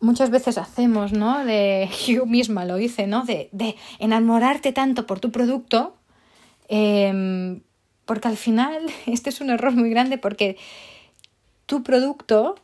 muchas 0.00 0.30
veces 0.30 0.58
hacemos, 0.58 1.12
¿no? 1.12 1.44
De, 1.44 1.88
yo 2.06 2.26
misma 2.26 2.64
lo 2.64 2.78
hice, 2.78 3.06
¿no? 3.06 3.24
De, 3.24 3.48
enamorarte 3.98 4.72
tanto 4.72 5.06
por 5.06 5.20
tu 5.20 5.30
producto, 5.30 5.94
em, 6.68 7.60
porque 8.04 8.28
al 8.28 8.36
final 8.36 8.86
este 9.06 9.30
es 9.30 9.40
un 9.40 9.50
error 9.50 9.72
muy 9.72 9.88
grande 9.88 10.18
porque 10.18 10.56
tu 11.66 11.82
producto 11.82 12.56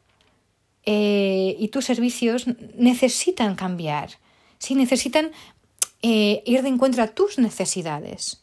eh, 0.85 1.57
y 1.59 1.69
tus 1.69 1.85
servicios 1.85 2.47
necesitan 2.77 3.55
cambiar, 3.55 4.11
sí, 4.59 4.75
necesitan 4.75 5.31
eh, 6.03 6.43
ir 6.45 6.63
de 6.63 6.69
encuentro 6.69 7.05
a 7.05 7.09
tus 7.09 7.39
necesidades. 7.39 8.42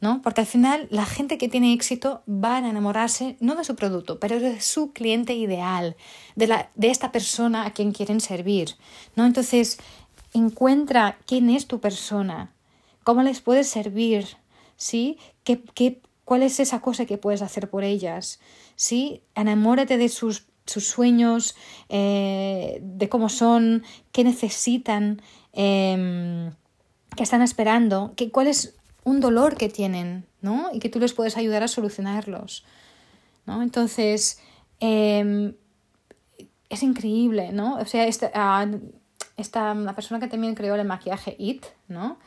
¿No? 0.00 0.22
Porque 0.22 0.42
al 0.42 0.46
final 0.46 0.86
la 0.90 1.04
gente 1.04 1.38
que 1.38 1.48
tiene 1.48 1.72
éxito 1.72 2.22
va 2.28 2.56
a 2.56 2.68
enamorarse 2.68 3.36
no 3.40 3.56
de 3.56 3.64
su 3.64 3.74
producto, 3.74 4.20
pero 4.20 4.38
de 4.38 4.60
su 4.60 4.92
cliente 4.92 5.34
ideal, 5.34 5.96
de, 6.36 6.46
la, 6.46 6.70
de 6.76 6.90
esta 6.90 7.10
persona 7.10 7.66
a 7.66 7.72
quien 7.72 7.92
quieren 7.92 8.20
servir, 8.20 8.76
¿no? 9.16 9.26
Entonces, 9.26 9.78
encuentra 10.32 11.18
quién 11.26 11.50
es 11.50 11.66
tu 11.66 11.80
persona, 11.80 12.52
cómo 13.02 13.22
les 13.22 13.40
puedes 13.40 13.68
servir, 13.68 14.36
¿sí? 14.76 15.18
¿Qué, 15.42 15.62
qué, 15.74 16.00
cuál 16.24 16.42
es 16.42 16.60
esa 16.60 16.80
cosa 16.80 17.04
que 17.04 17.18
puedes 17.18 17.42
hacer 17.42 17.68
por 17.68 17.82
ellas? 17.82 18.38
¿Sí? 18.76 19.22
Enamórate 19.34 19.96
de 19.98 20.08
sus, 20.08 20.46
sus 20.66 20.86
sueños, 20.86 21.56
eh, 21.88 22.78
de 22.82 23.08
cómo 23.08 23.28
son, 23.28 23.82
qué 24.12 24.22
necesitan, 24.22 25.22
eh, 25.54 26.52
qué 27.16 27.22
están 27.24 27.42
esperando, 27.42 28.12
qué, 28.14 28.30
cuál 28.30 28.46
es 28.46 28.77
un 29.08 29.20
dolor 29.20 29.56
que 29.56 29.68
tienen, 29.68 30.26
¿no? 30.42 30.70
Y 30.72 30.80
que 30.80 30.88
tú 30.88 31.00
les 31.00 31.14
puedes 31.14 31.36
ayudar 31.36 31.62
a 31.62 31.68
solucionarlos, 31.68 32.64
¿no? 33.46 33.62
Entonces, 33.62 34.38
em, 34.80 35.54
es 36.68 36.82
increíble, 36.82 37.50
¿no? 37.52 37.76
O 37.76 37.86
sea, 37.86 38.06
esta, 38.06 38.66
la 39.74 39.94
persona 39.94 40.20
que 40.20 40.28
también 40.28 40.54
creó 40.54 40.74
el 40.74 40.86
maquillaje 40.86 41.36
IT, 41.38 41.64
¿no? 41.88 42.18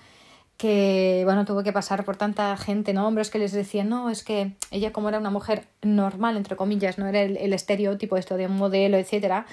que 0.58 1.24
bueno, 1.26 1.44
tuvo 1.44 1.64
que 1.64 1.74
pasar 1.74 2.06
por 2.06 2.18
tanta 2.18 2.56
gente, 2.56 2.94
¿no? 2.94 3.08
Hombres 3.08 3.32
que 3.32 3.40
les 3.40 3.52
decían, 3.52 3.90
no, 3.90 4.12
es 4.12 4.24
que 4.24 4.56
ella 4.70 4.94
como 4.94 5.10
era 5.10 5.18
una 5.18 5.32
mujer 5.32 5.66
normal, 5.82 6.38
entre 6.38 6.56
comillas, 6.56 7.00
no 7.00 7.08
era 7.08 7.24
el, 7.24 7.36
el 7.38 7.54
estereotipo 7.54 8.16
esto 8.16 8.38
de 8.38 8.46
un 8.46 8.58
modelo, 8.58 8.98
etcétera, 8.98 9.48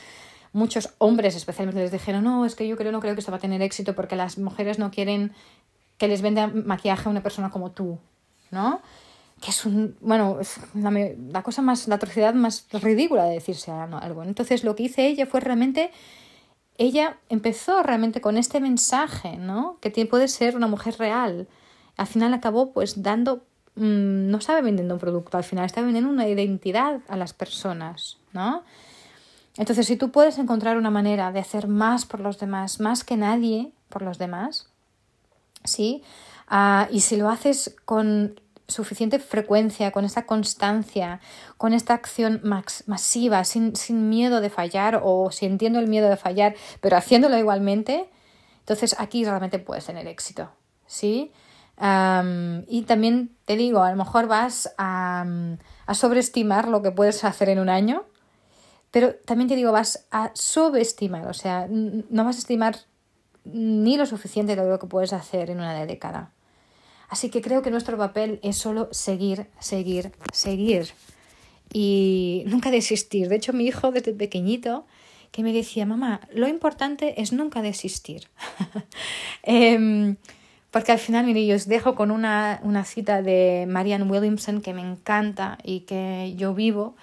muchos 0.53 0.91
hombres 0.99 1.35
especialmente 1.35 1.81
les 1.81 1.93
dijeron, 1.93 2.25
no, 2.25 2.45
es 2.45 2.55
que 2.55 2.69
yo 2.69 2.77
creo, 2.77 2.93
no 2.93 3.01
creo 3.01 3.15
que 3.15 3.21
esto 3.21 3.33
va 3.33 3.39
a 3.39 3.41
tener 3.41 3.63
éxito 3.63 3.95
porque 3.95 4.17
las 4.17 4.37
mujeres 4.37 4.79
no 4.79 4.91
quieren 4.91 5.33
que 5.99 6.09
les 6.09 6.23
venda 6.23 6.47
maquillaje 6.47 7.09
a 7.09 7.11
una 7.11 7.23
persona 7.23 7.51
como 7.51 7.71
tú, 7.73 7.99
¿no? 8.51 8.81
que 9.41 9.51
es 9.51 9.65
un, 9.65 9.97
bueno, 10.01 10.39
es 10.41 10.59
la, 10.75 11.43
cosa 11.43 11.63
más, 11.63 11.87
la 11.89 11.97
atrocidad 11.97 12.35
más 12.35 12.67
ridícula 12.73 13.25
de 13.25 13.35
decirse 13.35 13.71
algo. 13.71 14.25
Entonces 14.25 14.65
lo 14.65 14.75
que 14.75 14.85
hice 14.85 15.07
ella 15.07 15.27
fue 15.27 15.41
realmente, 15.41 15.91
ella 16.77 17.19
empezó 17.29 17.83
realmente 17.83 18.21
con 18.21 18.37
este 18.37 18.61
mensaje, 18.61 19.37
¿no? 19.37 19.79
Que 19.81 20.07
puede 20.07 20.29
ser 20.29 20.57
una 20.57 20.67
mujer 20.67 20.97
real. 20.99 21.47
Al 21.97 22.07
final 22.07 22.35
acabó 22.35 22.73
pues 22.73 23.03
dando, 23.03 23.45
mm, 23.77 24.31
no 24.31 24.39
estaba 24.39 24.61
vendiendo 24.61 24.95
un 24.95 25.01
producto, 25.01 25.37
al 25.37 25.45
final 25.45 25.67
estaba 25.67 25.85
vendiendo 25.85 26.11
una 26.11 26.29
identidad 26.29 27.01
a 27.09 27.17
las 27.17 27.33
personas, 27.33 28.19
¿no? 28.33 28.65
Entonces 29.57 29.87
si 29.87 29.97
tú 29.97 30.11
puedes 30.11 30.39
encontrar 30.39 30.77
una 30.77 30.91
manera 30.91 31.33
de 31.33 31.41
hacer 31.41 31.69
más 31.69 32.07
por 32.07 32.21
los 32.21 32.39
demás, 32.39 32.81
más 32.81 33.05
que 33.05 33.17
nadie 33.17 33.73
por 33.89 34.03
los 34.03 34.19
demás, 34.19 34.68
¿sí? 35.65 36.03
Ah, 36.49 36.89
y 36.91 37.01
si 37.01 37.17
lo 37.17 37.29
haces 37.29 37.77
con 37.85 38.41
suficiente 38.69 39.19
frecuencia, 39.19 39.91
con 39.93 40.05
esta 40.05 40.27
constancia, 40.27 41.21
con 41.57 41.73
esta 41.73 41.95
acción 41.95 42.43
masiva, 42.45 43.45
sin, 43.45 43.75
sin, 43.75 44.11
miedo 44.11 44.43
de 44.43 44.51
fallar 44.51 45.01
o 45.03 45.31
sintiendo 45.31 45.79
el 45.79 45.89
miedo 45.89 46.09
de 46.09 46.19
fallar, 46.19 46.55
pero 46.83 46.97
haciéndolo 46.97 47.39
igualmente, 47.39 48.11
entonces 48.61 48.95
aquí 48.99 49.25
realmente 49.25 49.59
puedes 49.59 49.87
tener 49.87 50.07
éxito, 50.07 50.51
¿sí? 50.87 51.33
y 52.67 52.83
también 52.83 53.37
te 53.45 53.57
digo, 53.57 53.83
a 53.83 53.91
lo 53.93 53.97
mejor 53.97 54.27
vas 54.27 54.75
a, 54.79 55.25
a 55.87 55.95
sobreestimar 55.95 56.67
lo 56.67 56.83
que 56.83 56.91
puedes 56.91 57.23
hacer 57.23 57.49
en 57.51 57.61
un 57.61 57.69
año, 57.69 58.05
pero 58.91 59.15
también 59.15 59.49
te 59.49 59.55
digo, 59.55 59.71
vas 59.71 60.07
a 60.11 60.33
subestimar, 60.35 61.29
o 61.29 61.35
sea, 61.35 61.69
no 61.69 62.25
vas 62.25 62.37
a 62.37 62.39
estimar 62.41 62.79
ni 63.53 63.97
lo 63.97 64.07
suficiente 64.07 64.57
de 64.57 64.65
lo 64.65 64.79
que 64.79 64.87
puedes 64.87 65.13
hacer 65.13 65.51
en 65.51 65.59
una 65.59 65.85
década. 65.87 66.33
Así 67.09 67.31
que 67.31 67.41
creo 67.41 67.63
que 67.63 67.71
nuestro 67.71 67.97
papel 67.97 68.39
es 68.43 68.57
solo 68.57 68.89
seguir, 68.93 69.47
seguir, 69.59 70.13
seguir 70.33 70.93
y 71.73 72.45
nunca 72.47 72.71
desistir. 72.71 73.29
De 73.29 73.37
hecho, 73.37 73.53
mi 73.53 73.67
hijo 73.67 73.91
desde 73.91 74.13
pequeñito 74.13 74.87
que 75.31 75.43
me 75.43 75.53
decía, 75.53 75.87
mamá, 75.87 76.21
lo 76.33 76.49
importante 76.49 77.21
es 77.21 77.33
nunca 77.33 77.63
desistir. 77.63 78.29
Em, 79.43 80.17
porque 80.71 80.93
al 80.93 80.99
final, 80.99 81.25
mire, 81.25 81.47
yo 81.47 81.57
os 81.57 81.67
dejo 81.67 81.95
con 81.95 82.11
una, 82.11 82.61
una 82.63 82.85
cita 82.85 83.23
de 83.23 83.67
Marianne 83.67 84.05
Williamson 84.05 84.61
que 84.61 84.75
me 84.75 84.83
encanta 84.83 85.59
y 85.65 85.81
que 85.81 86.35
yo 86.37 86.53
vivo 86.53 86.95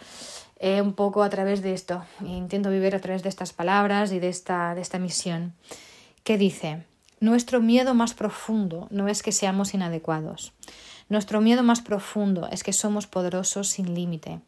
eh, 0.59 0.81
un 0.81 0.93
poco 0.93 1.23
a 1.23 1.29
través 1.29 1.61
de 1.61 1.73
esto. 1.73 2.03
intento 2.23 2.69
vivir 2.69 2.95
a 2.95 2.99
través 2.99 3.23
de 3.23 3.29
estas 3.29 3.53
palabras 3.53 4.11
y 4.11 4.19
de 4.19 4.29
esta, 4.29 4.75
de 4.75 4.81
esta 4.81 4.99
misión. 4.99 5.53
Que 6.25 6.39
dice, 6.39 6.83
nuestro 7.19 7.61
miedo 7.61 7.93
más 7.93 8.15
profundo 8.15 8.87
no 8.89 9.07
es 9.07 9.21
que 9.21 9.31
seamos 9.31 9.75
inadecuados. 9.75 10.53
Nuestro 11.07 11.39
miedo 11.39 11.61
más 11.61 11.81
profundo 11.81 12.49
es 12.51 12.63
que 12.63 12.73
somos 12.73 13.05
poderosos 13.05 13.67
sin 13.67 13.93
límite. 13.93 14.41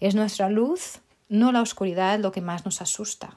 Es 0.00 0.14
nuestra 0.14 0.48
luz, 0.48 1.00
no 1.28 1.52
la 1.52 1.60
oscuridad, 1.60 2.18
lo 2.18 2.32
que 2.32 2.40
más 2.40 2.64
nos 2.64 2.80
asusta. 2.80 3.36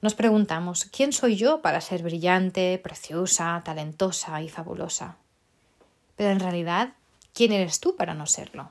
Nos 0.00 0.14
preguntamos, 0.14 0.84
¿quién 0.84 1.12
soy 1.12 1.34
yo 1.34 1.60
para 1.60 1.80
ser 1.80 2.04
brillante, 2.04 2.78
preciosa, 2.78 3.60
talentosa 3.64 4.40
y 4.40 4.48
fabulosa? 4.48 5.16
Pero 6.14 6.30
en 6.30 6.38
realidad, 6.38 6.92
¿quién 7.34 7.50
eres 7.50 7.80
tú 7.80 7.96
para 7.96 8.14
no 8.14 8.26
serlo? 8.26 8.70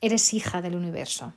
Eres 0.00 0.34
hija 0.34 0.62
del 0.62 0.74
universo. 0.74 1.32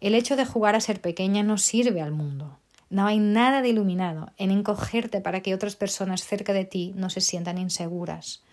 El 0.00 0.14
hecho 0.14 0.36
de 0.36 0.46
jugar 0.46 0.74
a 0.74 0.80
ser 0.80 1.02
pequeña 1.02 1.42
no 1.42 1.58
sirve 1.58 2.00
al 2.00 2.12
mundo. 2.12 2.58
No 2.94 3.06
hay 3.06 3.18
nada 3.18 3.60
de 3.60 3.70
iluminado 3.70 4.30
en 4.36 4.52
encogerte 4.52 5.20
para 5.20 5.40
que 5.40 5.52
otras 5.52 5.74
personas 5.74 6.22
cerca 6.22 6.52
de 6.52 6.64
ti 6.64 6.92
no 6.94 7.10
se 7.10 7.20
sientan 7.20 7.58
inseguras. 7.58 8.44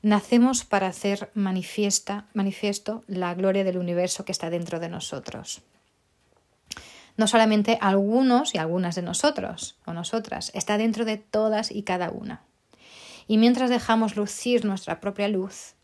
Nacemos 0.00 0.64
para 0.64 0.86
hacer 0.86 1.30
manifiesta, 1.34 2.26
manifiesto 2.32 3.04
la 3.06 3.34
gloria 3.34 3.62
del 3.62 3.76
universo 3.76 4.24
que 4.24 4.32
está 4.32 4.48
dentro 4.48 4.80
de 4.80 4.88
nosotros. 4.88 5.60
No 7.18 7.26
solamente 7.26 7.76
algunos 7.82 8.54
y 8.54 8.56
algunas 8.56 8.94
de 8.94 9.02
nosotros 9.02 9.76
o 9.84 9.92
nosotras, 9.92 10.50
está 10.54 10.78
dentro 10.78 11.04
de 11.04 11.18
todas 11.18 11.70
y 11.70 11.82
cada 11.82 12.08
una. 12.08 12.40
Y 13.28 13.36
mientras 13.36 13.68
dejamos 13.68 14.16
lucir 14.16 14.64
nuestra 14.64 15.00
propia 15.02 15.28
luz, 15.28 15.74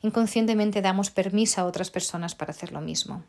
inconscientemente 0.00 0.80
damos 0.80 1.10
permiso 1.10 1.60
a 1.60 1.66
otras 1.66 1.90
personas 1.90 2.34
para 2.34 2.52
hacer 2.52 2.72
lo 2.72 2.80
mismo 2.80 3.24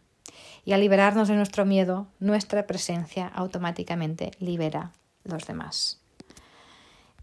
y 0.68 0.74
al 0.74 0.82
liberarnos 0.82 1.30
de 1.30 1.36
nuestro 1.38 1.64
miedo, 1.64 2.08
nuestra 2.20 2.68
presencia 2.68 3.32
automáticamente 3.34 4.32
libera 4.38 4.92
los 5.24 5.48
demás. 5.48 6.02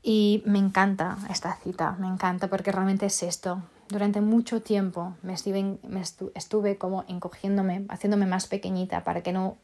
Y 0.03 0.43
me 0.47 0.59
encanta 0.59 1.19
esta 1.29 1.55
cita, 1.57 1.95
me 2.01 2.07
encanta 2.07 2.49
porque 2.49 2.73
realmente 2.73 3.05
es 3.05 3.23
esto. 3.23 3.63
Durante 3.91 4.23
mucho 4.23 4.63
tiempo 4.63 5.15
me 5.21 5.35
estuve, 5.35 6.79
como 6.79 7.05
encogiéndome, 7.07 7.85
haciéndome 7.91 8.25
más 8.25 8.47
pequeñita 8.47 9.05
para 9.05 9.23
que 9.23 9.33
no, 9.33 9.59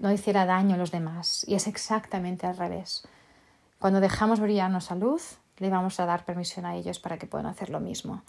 no 0.00 0.10
hiciera 0.10 0.44
daño 0.44 0.74
a 0.74 0.78
los 0.78 0.90
demás. 0.90 1.44
Y 1.46 1.54
es 1.54 1.68
exactamente 1.68 2.48
al 2.48 2.56
revés. 2.56 3.06
Cuando 3.78 4.00
dejamos 4.00 4.40
brillar 4.40 4.72
nuestra 4.72 4.96
luz, 4.96 5.38
le 5.58 5.70
vamos 5.70 6.00
a 6.00 6.06
dar 6.06 6.24
permisión 6.24 6.66
a 6.66 6.74
ellos 6.74 6.98
para 6.98 7.16
que 7.16 7.28
puedan 7.28 7.46
hacer 7.46 7.70
lo 7.70 7.78
mismo. 7.78 8.24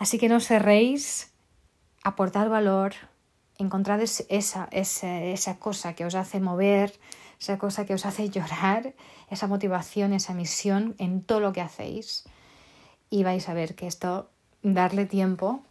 Así 0.00 0.18
que 0.18 0.28
no 0.28 0.40
cerréis, 0.40 1.32
aportad 2.02 2.48
valor, 2.48 2.94
encontrad 3.62 4.00
esa, 4.00 4.68
esa, 4.70 5.58
cosa 5.58 5.94
que 5.94 6.04
os 6.04 6.14
hace 6.14 6.40
mover, 6.40 6.92
esa 7.40 7.58
cosa 7.58 7.86
que 7.86 7.94
os 7.94 8.04
hace 8.06 8.28
llorar, 8.34 8.94
esa 9.30 9.46
motivación, 9.46 10.12
esa 10.12 10.34
misión 10.34 10.94
en 10.98 11.22
todo 11.22 11.40
lo 11.40 11.52
que 11.52 11.60
hacéis. 11.60 12.24
Y 13.10 13.24
vais 13.24 13.48
a 13.48 13.54
ver 13.54 13.74
que 13.74 13.86
esto, 13.86 14.28
darle 14.62 15.06
tiempo 15.06 15.62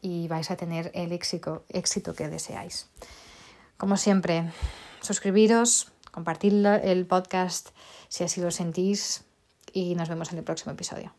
y 0.00 0.28
vais 0.28 0.50
a 0.50 0.56
tener 0.56 0.90
el 0.94 1.12
éxito, 1.12 1.64
éxito 1.68 2.14
que 2.14 2.28
deseáis. 2.28 2.88
Como 3.76 3.96
siempre, 3.96 4.50
suscribiros, 5.00 5.92
compartid 6.10 6.64
el 6.66 7.06
podcast 7.06 7.70
si 8.08 8.24
así 8.24 8.40
lo 8.40 8.50
sentís 8.50 9.24
y 9.72 9.94
nos 9.94 10.08
vemos 10.08 10.32
en 10.32 10.38
el 10.38 10.44
próximo 10.44 10.72
episodio. 10.72 11.12